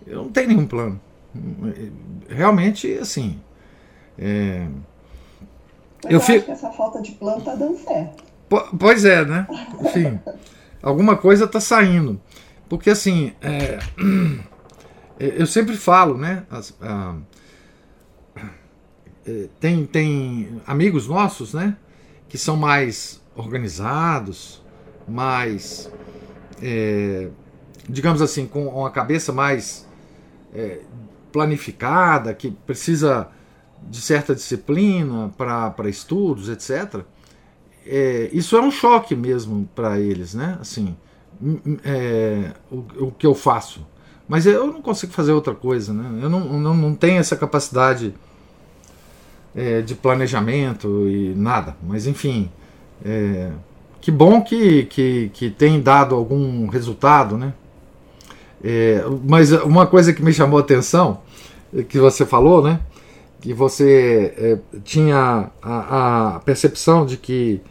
[0.07, 0.99] eu não tenho nenhum plano.
[2.27, 3.39] Realmente, assim.
[4.17, 4.67] É,
[6.05, 6.37] eu, eu fico...
[6.37, 8.23] acho que essa falta de plano está dando certo.
[8.77, 9.47] Pois é, né?
[9.81, 10.19] Enfim,
[10.81, 12.19] alguma coisa está saindo.
[12.67, 13.79] Porque assim, é,
[15.19, 16.45] eu sempre falo, né?
[16.49, 17.15] As, a,
[19.25, 21.77] é, tem, tem amigos nossos, né?
[22.27, 24.63] Que são mais organizados,
[25.07, 25.91] mais,
[26.61, 27.29] é,
[27.87, 29.87] digamos assim, com a cabeça mais
[30.53, 30.81] é,
[31.31, 33.27] planificada, que precisa
[33.81, 37.05] de certa disciplina para estudos, etc
[37.89, 40.57] é, isso é um choque mesmo para eles, né?
[40.61, 40.95] Assim,
[41.83, 43.85] é, o, o, que eu faço.
[44.27, 46.19] Mas eu não consigo fazer outra coisa, né?
[46.23, 48.13] Eu não, não, não tenho essa capacidade
[49.55, 51.75] é, de planejamento e nada.
[51.81, 52.51] Mas enfim,
[53.03, 53.51] é,
[53.99, 57.53] que bom que, que, que tem dado algum resultado, né?
[58.63, 61.21] É, mas uma coisa que me chamou a atenção,
[61.87, 62.79] que você falou, né?
[63.39, 67.61] Que você é, tinha a, a, percepção de que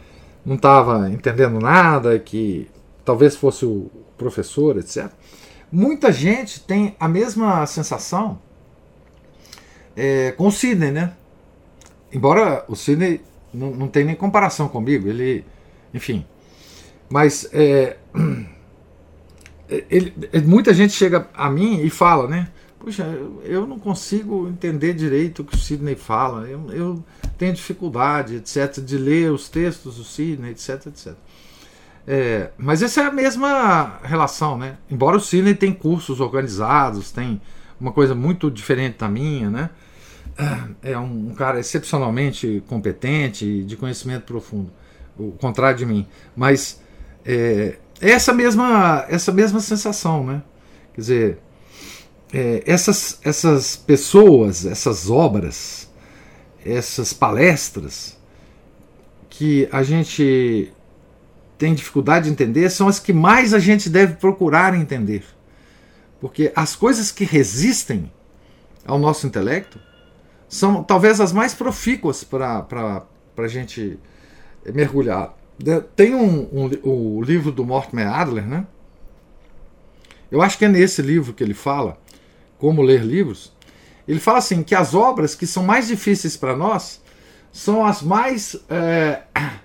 [0.45, 2.67] não estava entendendo nada, que
[3.05, 5.11] talvez fosse o professor, etc.
[5.71, 8.39] Muita gente tem a mesma sensação
[9.95, 11.13] é, com o Sidney, né?
[12.11, 13.21] Embora o Sidney
[13.53, 15.45] não, não tenha nem comparação comigo, ele,
[15.93, 16.25] enfim.
[17.09, 17.97] Mas é,
[19.69, 20.13] ele,
[20.45, 22.49] muita gente chega a mim e fala, né?
[22.79, 23.03] Puxa,
[23.43, 27.03] eu não consigo entender direito o que o Sidney fala, eu, eu
[27.37, 31.13] tenho dificuldade, etc., de ler os textos do Sidney, etc., etc.
[32.07, 34.77] É, mas essa é a mesma relação, né?
[34.89, 37.39] Embora o Sidney tenha cursos organizados, tem
[37.79, 39.69] uma coisa muito diferente da minha, né?
[40.81, 44.71] É um, um cara excepcionalmente competente, de conhecimento profundo,
[45.17, 46.07] o contrário de mim.
[46.35, 46.81] Mas
[47.25, 50.41] é, essa mesma essa mesma sensação, né?
[50.93, 51.37] Quer dizer,
[52.33, 55.89] é, essas essas pessoas, essas obras,
[56.65, 58.17] essas palestras
[59.29, 60.73] que a gente
[61.57, 65.23] tem dificuldade de entender são as que mais a gente deve procurar entender.
[66.19, 68.11] Porque as coisas que resistem
[68.85, 69.79] ao nosso intelecto
[70.47, 72.65] são talvez as mais profícuas para
[73.37, 73.99] a gente
[74.73, 75.38] mergulhar.
[75.95, 78.65] Tem um, um, o livro do Mortimer Adler, né?
[80.31, 81.97] Eu acho que é nesse livro que ele fala
[82.57, 83.51] como ler livros.
[84.07, 87.01] Ele fala assim que as obras que são mais difíceis para nós
[87.51, 89.23] são as mais é,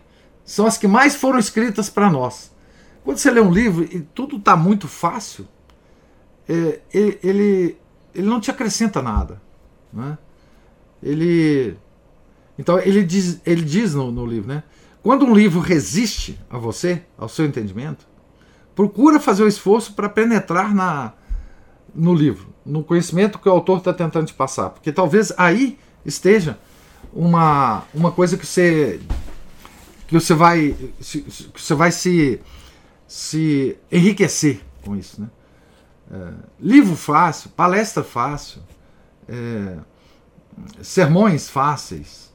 [0.45, 2.53] são as que mais foram escritas para nós.
[3.05, 5.47] Quando você lê um livro e tudo está muito fácil,
[6.49, 7.77] é, ele,
[8.15, 9.41] ele não te acrescenta nada.
[9.93, 10.19] Né?
[11.03, 11.77] Ele,
[12.59, 14.63] então ele diz, ele diz no, no livro, né?
[15.05, 18.07] Quando um livro resiste a você, ao seu entendimento,
[18.75, 21.13] procura fazer o esforço para penetrar na,
[21.95, 26.59] no livro, no conhecimento que o autor está tentando te passar, porque talvez aí esteja
[27.13, 28.99] uma, uma coisa que você
[30.07, 32.41] que você vai que você vai se
[33.07, 35.29] se enriquecer com isso, né?
[36.11, 38.63] É, livro fácil, palestra fácil,
[39.29, 39.77] é,
[40.81, 42.33] sermões fáceis,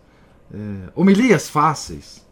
[0.53, 2.28] é, homilias fáceis,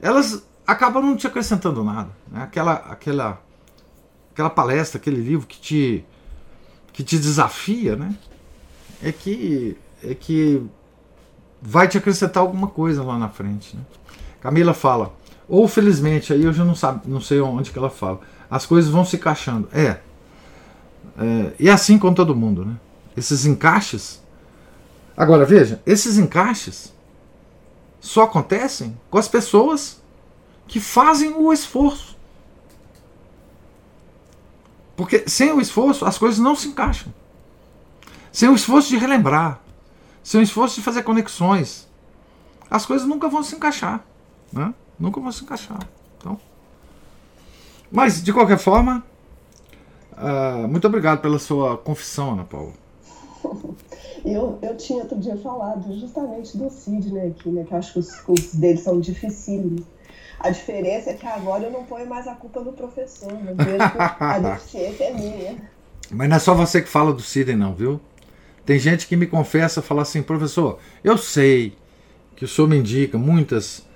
[0.00, 2.10] elas acabam não te acrescentando nada.
[2.30, 2.42] Né?
[2.42, 3.42] Aquela, aquela,
[4.32, 6.04] aquela palestra, aquele livro que te,
[6.92, 8.14] que te desafia, né?
[9.02, 10.62] é, que, é que
[11.60, 13.76] vai te acrescentar alguma coisa lá na frente.
[13.76, 13.82] Né?
[14.40, 15.12] Camila fala,
[15.48, 18.20] ou felizmente, aí eu já não, sabe, não sei onde que ela fala,
[18.50, 19.68] as coisas vão se encaixando.
[19.72, 19.98] É,
[21.18, 22.64] é e é assim com todo mundo.
[22.64, 22.76] Né?
[23.16, 24.20] Esses encaixes
[25.20, 26.94] Agora veja, esses encaixes
[28.00, 30.00] só acontecem com as pessoas
[30.66, 32.16] que fazem o esforço.
[34.96, 37.12] Porque sem o esforço as coisas não se encaixam.
[38.32, 39.60] Sem o esforço de relembrar,
[40.22, 41.88] sem o esforço de fazer conexões,
[42.70, 44.04] as coisas nunca vão se encaixar.
[44.52, 44.72] Né?
[44.98, 45.80] Nunca vão se encaixar.
[46.16, 46.38] Então,
[47.90, 49.02] mas, de qualquer forma,
[50.12, 52.72] uh, muito obrigado pela sua confissão, Ana Paula.
[54.24, 57.64] Eu, eu tinha outro dia falado justamente do Sidney aqui, né?
[57.64, 59.82] Que eu acho que os cursos dele são dificílimos.
[60.38, 63.54] A diferença é que agora eu não ponho mais a culpa no professor, né?
[64.18, 65.56] a deficiência é minha.
[66.10, 68.00] Mas não é só você que fala do Sidney, não, viu?
[68.64, 71.74] Tem gente que me confessa, fala assim, professor, eu sei
[72.36, 73.86] que o senhor me indica muitas,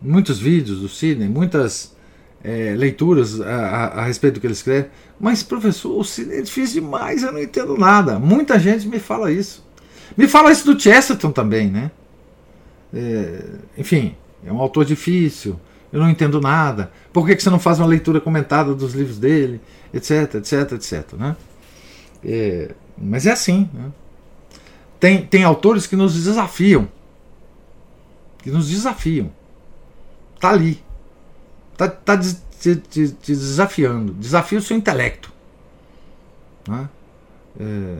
[0.00, 1.94] muitos vídeos do Sidney, muitas
[2.42, 4.88] é, leituras a, a, a, respeito do que ele escreve,
[5.18, 8.18] mas professor, o Sidney é difícil demais, eu não entendo nada.
[8.18, 9.64] Muita gente me fala isso.
[10.16, 11.90] Me fala isso do Chesterton também, né?
[12.92, 13.44] É,
[13.76, 14.14] enfim,
[14.44, 15.58] é um autor difícil,
[15.92, 16.92] eu não entendo nada.
[17.12, 19.60] Por que, que você não faz uma leitura comentada dos livros dele,
[19.92, 21.36] etc, etc, etc, né?
[22.24, 23.92] É, mas é assim, né?
[25.00, 26.88] Tem, tem autores que nos desafiam,
[28.38, 29.30] que nos desafiam.
[30.40, 30.82] Tá ali,
[31.76, 32.34] tá, tá te,
[32.76, 35.32] te, te desafiando, desafia o seu intelecto,
[36.66, 36.88] né?
[37.58, 37.98] É,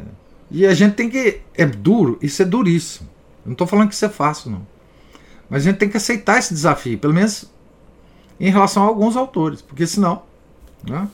[0.54, 1.40] e a gente tem que.
[1.52, 3.08] É duro, isso é duríssimo.
[3.44, 4.64] Eu não estou falando que isso é fácil, não.
[5.50, 7.52] Mas a gente tem que aceitar esse desafio, pelo menos
[8.38, 10.22] em relação a alguns autores, porque senão.
[10.88, 11.08] Né,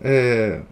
[0.00, 0.62] é,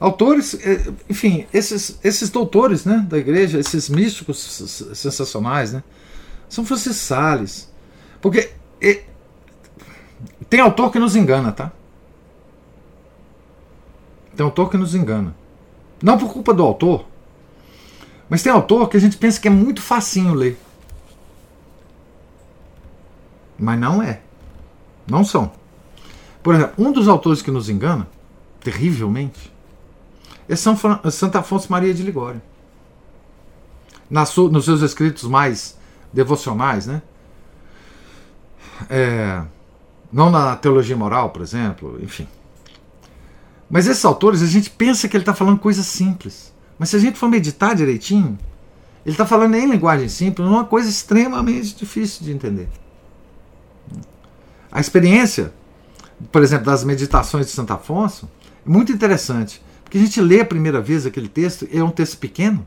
[0.00, 4.40] autores, é, enfim, esses, esses doutores né, da igreja, esses místicos
[4.94, 5.84] sensacionais, né,
[6.48, 7.72] são Francisco Sales.
[8.20, 8.50] Porque
[10.50, 11.70] tem autor que nos engana, tá?
[14.34, 15.41] Tem autor que nos engana.
[16.02, 17.06] Não por culpa do autor,
[18.28, 20.58] mas tem autor que a gente pensa que é muito facinho ler.
[23.58, 24.20] Mas não é.
[25.06, 25.52] Não são.
[26.42, 28.08] Por exemplo, um dos autores que nos engana,
[28.60, 29.52] terrivelmente,
[30.48, 32.42] é São Fran Santa Afonso Maria de Ligório.
[34.10, 35.78] nos seus escritos mais
[36.12, 37.02] devocionais, né?
[38.90, 39.42] É,
[40.12, 42.26] não na teologia moral, por exemplo, enfim.
[43.72, 46.52] Mas esses autores, a gente pensa que ele está falando coisas simples.
[46.78, 48.38] Mas se a gente for meditar direitinho,
[49.02, 52.68] ele está falando em linguagem simples, uma coisa extremamente difícil de entender.
[54.70, 55.54] A experiência,
[56.30, 58.28] por exemplo, das meditações de Santo Afonso,
[58.64, 59.62] é muito interessante.
[59.82, 62.66] Porque a gente lê a primeira vez aquele texto, é um texto pequeno,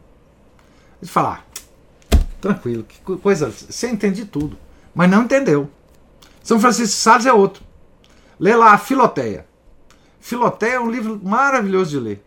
[1.00, 1.40] a gente fala,
[2.10, 4.58] ah, tranquilo, que coisa, você entende tudo.
[4.96, 5.70] Mas não entendeu.
[6.44, 7.64] São Francisco de Sales é outro.
[8.40, 9.46] Lê lá a Filoteia.
[10.26, 12.26] Filoteia é um livro maravilhoso de ler.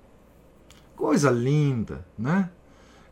[0.94, 2.48] Coisa linda, né?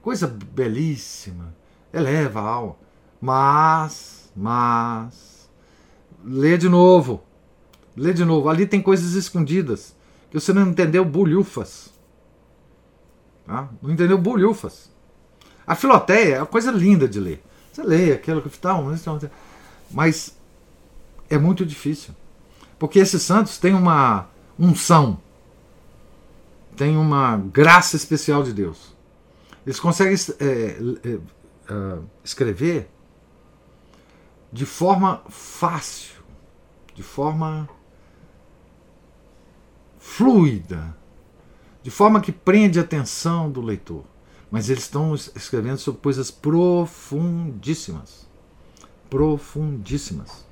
[0.00, 1.52] Coisa belíssima.
[1.92, 2.76] Eleva a alma.
[3.20, 5.50] Mas, mas.
[6.24, 7.24] Lê de novo.
[7.96, 8.48] Lê de novo.
[8.48, 9.92] Ali tem coisas escondidas.
[10.30, 11.92] Que você não entendeu bulhufas.
[13.44, 13.68] Tá?
[13.82, 14.88] Não entendeu bulhufas.
[15.66, 17.42] A Filoteia é uma coisa linda de ler.
[17.72, 18.84] Você lê aquilo que tal,
[19.90, 20.38] mas
[21.28, 22.14] é muito difícil.
[22.78, 25.18] Porque esses santos têm uma unção,
[26.76, 28.94] têm uma graça especial de Deus.
[29.64, 32.88] Eles conseguem é, é, é, escrever
[34.52, 36.22] de forma fácil,
[36.94, 37.68] de forma
[39.98, 40.96] fluida,
[41.82, 44.04] de forma que prende a atenção do leitor.
[44.50, 48.26] Mas eles estão escrevendo sobre coisas profundíssimas.
[49.10, 50.46] Profundíssimas.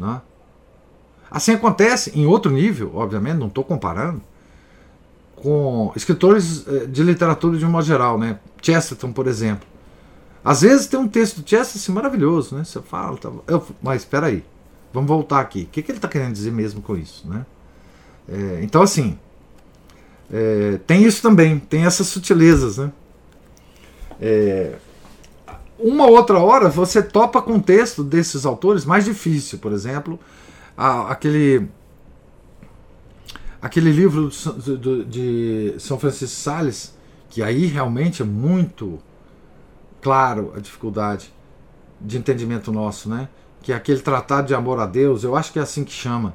[0.00, 0.22] Né?
[1.30, 4.22] Assim acontece em outro nível, obviamente, não estou comparando,
[5.36, 8.38] com escritores eh, de literatura de um modo geral, né?
[8.60, 9.66] Chesterton, por exemplo.
[10.44, 12.64] Às vezes tem um texto do Chesterton assim, maravilhoso, né?
[12.64, 14.44] Você fala, tá, eu, mas espera aí,
[14.92, 15.62] vamos voltar aqui.
[15.62, 17.44] O que, que ele está querendo dizer mesmo com isso, né?
[18.28, 19.18] É, então, assim,
[20.32, 22.92] é, tem isso também, tem essas sutilezas, né?
[24.20, 24.76] É,
[25.78, 30.18] uma outra hora você topa com texto desses autores mais difícil, por exemplo,
[30.78, 31.68] a, aquele
[33.60, 34.30] aquele livro
[35.08, 36.94] de, São Francisco Sales,
[37.28, 39.00] que aí realmente é muito
[40.00, 41.34] claro a dificuldade
[42.00, 43.28] de entendimento nosso, né?
[43.60, 46.32] Que é aquele tratado de amor a Deus, eu acho que é assim que chama.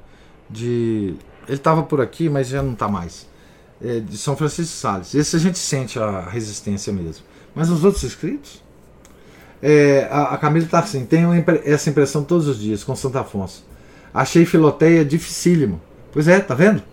[0.49, 1.15] De
[1.47, 3.25] ele estava por aqui, mas já não está mais.
[3.81, 5.15] É, de São Francisco de Sales.
[5.15, 7.23] Esse a gente sente a resistência mesmo.
[7.55, 8.61] Mas os outros escritos,
[9.61, 11.31] é, a, a Camila está assim, tenho
[11.63, 13.63] essa impressão todos os dias com Santo Afonso.
[14.13, 15.81] Achei Filoteia dificílimo.
[16.11, 16.83] Pois é, tá vendo?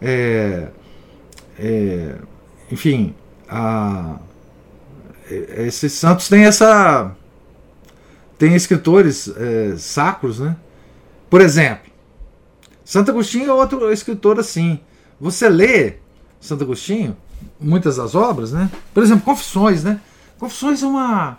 [0.00, 0.68] É,
[1.58, 2.14] é,
[2.70, 3.14] enfim,
[3.48, 4.18] a,
[5.30, 7.14] é, esses santos têm essa.
[8.38, 10.56] Tem escritores é, sacros, né?
[11.28, 11.90] Por exemplo,
[12.84, 14.80] Santo Agostinho é outro escritor assim.
[15.20, 15.96] Você lê
[16.40, 17.16] Santo Agostinho,
[17.58, 18.70] muitas das obras, né?
[18.92, 20.00] Por exemplo, Confissões, né?
[20.38, 21.38] Confissões é uma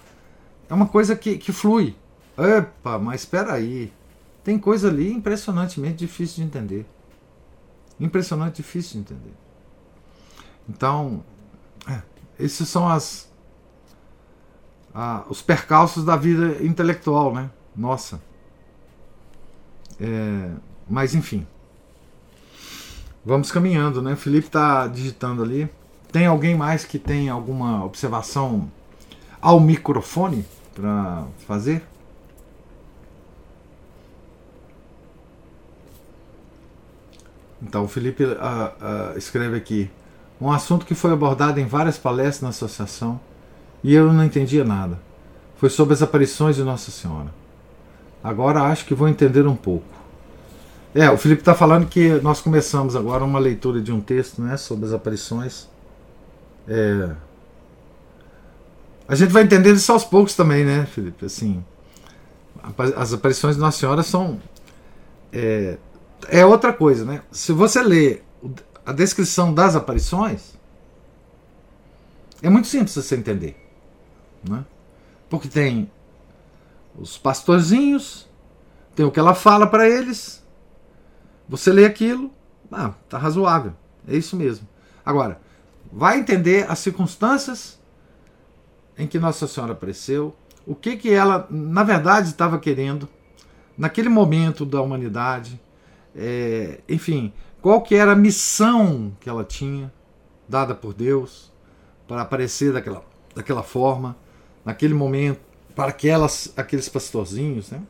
[0.70, 1.96] é uma coisa que, que flui.
[2.38, 3.92] Epa, mas espera aí.
[4.44, 6.86] Tem coisa ali impressionantemente difícil de entender.
[8.00, 9.34] Impressionante difícil de entender.
[10.68, 11.24] Então,
[11.88, 12.02] é,
[12.40, 13.30] esses são as
[15.30, 17.50] os percalços da vida intelectual, né?
[17.74, 18.22] Nossa.
[20.00, 20.52] É,
[20.90, 21.48] mas enfim.
[23.24, 24.14] Vamos caminhando, né?
[24.14, 25.70] O Felipe está digitando ali.
[26.12, 28.70] Tem alguém mais que tem alguma observação
[29.40, 30.46] ao microfone?
[30.74, 31.84] para fazer?
[37.62, 39.90] Então, o Felipe uh, uh, escreve aqui:
[40.40, 43.20] um assunto que foi abordado em várias palestras na associação
[43.84, 45.00] e eu não entendia nada.
[45.58, 47.32] Foi sobre as aparições de Nossa Senhora.
[48.24, 49.86] Agora acho que vou entender um pouco.
[50.94, 54.58] É, o Felipe está falando que nós começamos agora uma leitura de um texto né,
[54.58, 55.68] sobre as aparições.
[56.68, 57.12] É,
[59.08, 61.26] a gente vai entendendo isso aos poucos também, né, Felipe?
[61.26, 61.64] Assim,
[62.96, 64.40] as aparições de Nossa Senhora são.
[65.34, 65.78] É,
[66.30, 67.22] é outra coisa, né?
[67.32, 68.22] Se você lê
[68.86, 70.58] a descrição das aparições,
[72.42, 73.56] é muito simples você entender.
[74.48, 74.66] Né?
[75.30, 75.92] Porque tem
[76.98, 78.28] os pastorzinhos,
[78.96, 80.44] tem o que ela fala para eles,
[81.48, 82.32] você lê aquilo,
[82.72, 83.74] ah, tá razoável,
[84.08, 84.68] é isso mesmo.
[85.06, 85.40] Agora,
[85.92, 87.80] vai entender as circunstâncias
[88.98, 90.36] em que Nossa Senhora apareceu,
[90.66, 93.08] o que, que ela, na verdade, estava querendo
[93.78, 95.60] naquele momento da humanidade,
[96.16, 97.32] é, enfim,
[97.62, 99.92] qual que era a missão que ela tinha,
[100.48, 101.52] dada por Deus
[102.08, 103.04] para aparecer daquela,
[103.36, 104.18] daquela forma,
[104.66, 105.40] naquele momento,
[105.76, 107.82] para aquelas, aqueles pastorzinhos, né?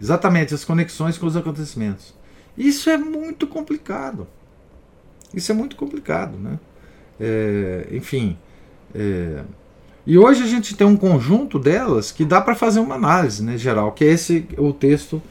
[0.00, 2.14] Exatamente, as conexões com os acontecimentos.
[2.56, 4.26] Isso é muito complicado.
[5.32, 6.58] Isso é muito complicado, né?
[7.20, 8.38] É, enfim.
[8.94, 9.44] É,
[10.06, 13.56] e hoje a gente tem um conjunto delas que dá para fazer uma análise né,
[13.56, 15.22] geral, que é esse o texto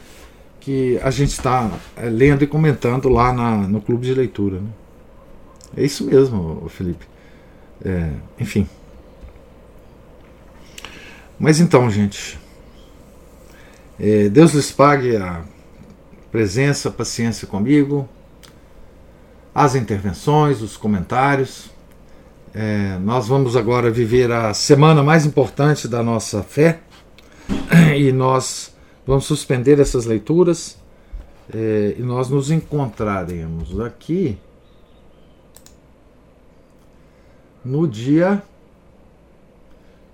[0.64, 4.62] que a gente está é, lendo e comentando lá na, no clube de leitura.
[4.62, 4.70] Né?
[5.76, 7.06] É isso mesmo, Felipe.
[7.84, 8.68] É, enfim.
[11.38, 12.40] Mas então, gente,
[14.00, 15.44] é, Deus lhes pague a
[16.32, 18.08] presença, a paciência comigo,
[19.54, 21.70] as intervenções, os comentários.
[22.54, 26.80] É, nós vamos agora viver a semana mais importante da nossa fé
[27.98, 28.73] e nós
[29.06, 30.78] vamos suspender essas leituras
[31.54, 34.38] é, e nós nos encontraremos aqui
[37.64, 38.44] no dia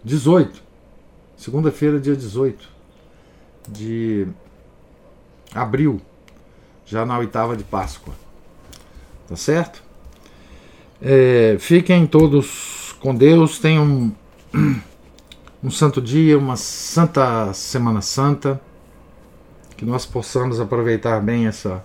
[0.04, 0.62] 18,
[1.36, 2.70] segunda-feira, dia 18
[3.68, 4.28] de
[5.54, 6.02] abril,
[6.86, 8.14] já na oitava de Páscoa.
[9.28, 9.84] Tá certo?
[11.02, 14.12] É, fiquem todos com Deus, tenham um,
[15.64, 18.62] um santo dia, uma santa Semana Santa,
[19.80, 21.82] que nós possamos aproveitar bem essa,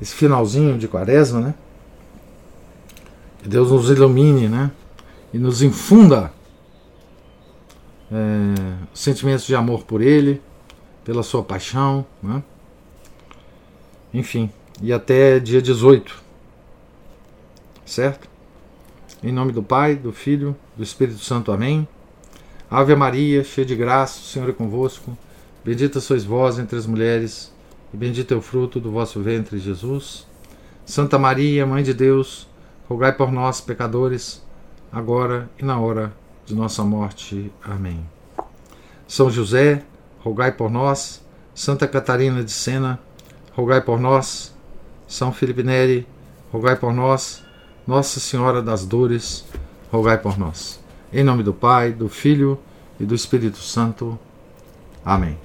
[0.00, 1.54] esse finalzinho de quaresma, né?
[3.40, 4.72] Que Deus nos ilumine, né?
[5.32, 6.32] E nos infunda
[8.10, 10.42] é, sentimentos de amor por Ele,
[11.04, 12.42] pela sua paixão, né?
[14.12, 14.50] Enfim,
[14.82, 16.20] e até dia 18.
[17.86, 18.28] Certo?
[19.22, 21.52] Em nome do Pai, do Filho, do Espírito Santo.
[21.52, 21.86] Amém.
[22.68, 25.16] Ave Maria, cheia de graça, o Senhor é convosco.
[25.64, 27.52] Bendita sois vós entre as mulheres,
[27.94, 30.26] e bendito é o fruto do vosso ventre, Jesus.
[30.84, 32.48] Santa Maria, Mãe de Deus,
[32.88, 34.42] rogai por nós, pecadores,
[34.90, 36.12] agora e na hora
[36.44, 37.52] de nossa morte.
[37.62, 38.04] Amém.
[39.06, 39.84] São José,
[40.20, 41.22] rogai por nós.
[41.54, 42.98] Santa Catarina de Sena,
[43.54, 44.54] rogai por nós.
[45.06, 46.06] São Felipe Neri,
[46.50, 47.42] rogai por nós.
[47.86, 49.44] Nossa Senhora das Dores,
[49.92, 50.80] rogai por nós.
[51.12, 52.58] Em nome do Pai, do Filho
[52.98, 54.18] e do Espírito Santo.
[55.04, 55.41] Amém.